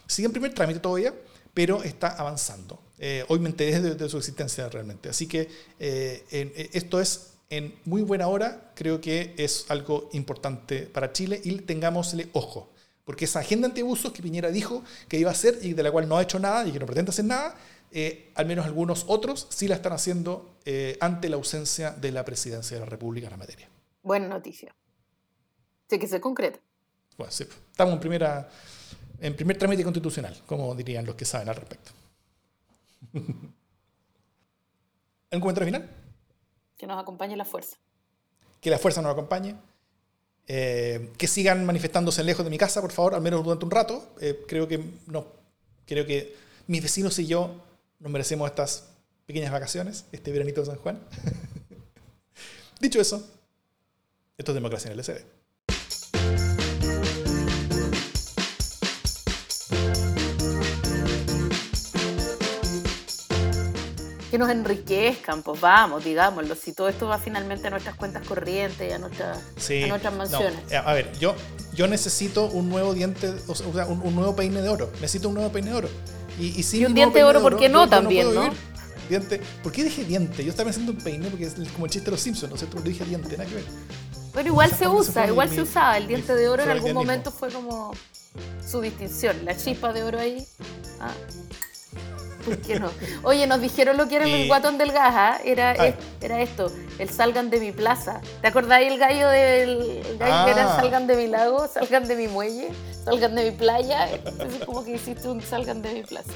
[0.05, 1.13] Sigue en primer trámite todavía,
[1.53, 2.86] pero está avanzando.
[2.99, 5.09] Eh, hoy me enteré de, su existencia realmente.
[5.09, 10.81] Así que eh, eh, esto es en muy buena hora, creo que es algo importante
[10.81, 12.69] para Chile y tengámosle ojo.
[13.05, 16.09] Porque esa agenda antiabusos que Piñera dijo que iba a hacer y de la cual
[16.09, 17.55] no ha hecho nada y que no pretende hacer nada,
[18.35, 20.57] al menos algunos otros sí la están haciendo
[20.99, 23.69] ante la ausencia de la presidencia de la República en la materia.
[24.03, 24.75] Buena noticia.
[25.89, 26.59] Sí que se concreta.
[27.17, 28.49] Bueno, sí, estamos en, primera,
[29.21, 31.91] en primer trámite constitucional, como dirían los que saben al respecto.
[35.31, 35.89] ¿Un comentario final?
[36.77, 37.77] Que nos acompañe la fuerza.
[38.61, 39.55] Que la fuerza nos acompañe.
[40.47, 44.15] Eh, que sigan manifestándose lejos de mi casa, por favor, al menos durante un rato.
[44.21, 45.27] Eh, creo que no,
[45.85, 46.35] creo que
[46.67, 47.61] mis vecinos y yo
[47.99, 48.89] nos merecemos estas
[49.25, 51.01] pequeñas vacaciones, este veranito de San Juan.
[52.79, 53.27] Dicho eso,
[54.37, 55.36] esto es democracia en el LCD.
[64.37, 68.87] Que nos enriquezcan, pues vamos, digámoslo, si todo esto va finalmente a nuestras cuentas corrientes
[68.87, 70.59] y a, nuestras mansiones.
[70.71, 71.35] a ver, yo,
[71.73, 75.51] yo necesito un nuevo diente, o sea, un, nuevo peine de oro, necesito un nuevo
[75.51, 75.89] peine de oro.
[76.39, 78.49] Y, y, un diente de oro, ¿por qué no también, no?
[79.09, 80.43] Diente, ¿Por qué dije diente?
[80.43, 82.67] Yo estaba pensando en peine porque es como el chiste de los Simpsons, no sé,
[82.67, 83.65] pero dije diente, nada que ver.
[84.33, 85.97] Pero igual se usa, igual se usaba.
[85.97, 87.91] El diente de oro en algún momento fue como
[88.63, 90.45] su distinción, la chispa de oro ahí.
[90.99, 91.11] Ah.
[93.23, 95.39] Oye, nos dijeron lo que era el guatón del gas, ¿ah?
[95.43, 98.21] era, era esto, el salgan de mi plaza.
[98.41, 100.75] ¿Te acordáis el gallo del gallo que era ah.
[100.75, 102.69] salgan de mi lago, salgan de mi muelle,
[103.03, 104.09] salgan de mi playa?
[104.11, 106.31] Entonces como que hiciste un salgan de mi plaza.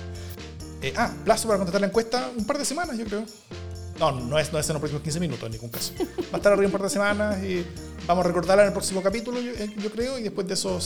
[0.82, 3.26] Eh, ah, plazo para contestar la encuesta, un par de semanas yo creo.
[4.00, 5.94] No, no es, no es en los próximos 15 minutos en ningún caso.
[6.00, 7.64] Va a estar arriba un par de semanas y
[8.08, 10.80] vamos a recordarla en el próximo capítulo, yo, eh, creo, y después de eso,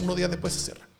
[0.00, 0.91] unos días después se cierra.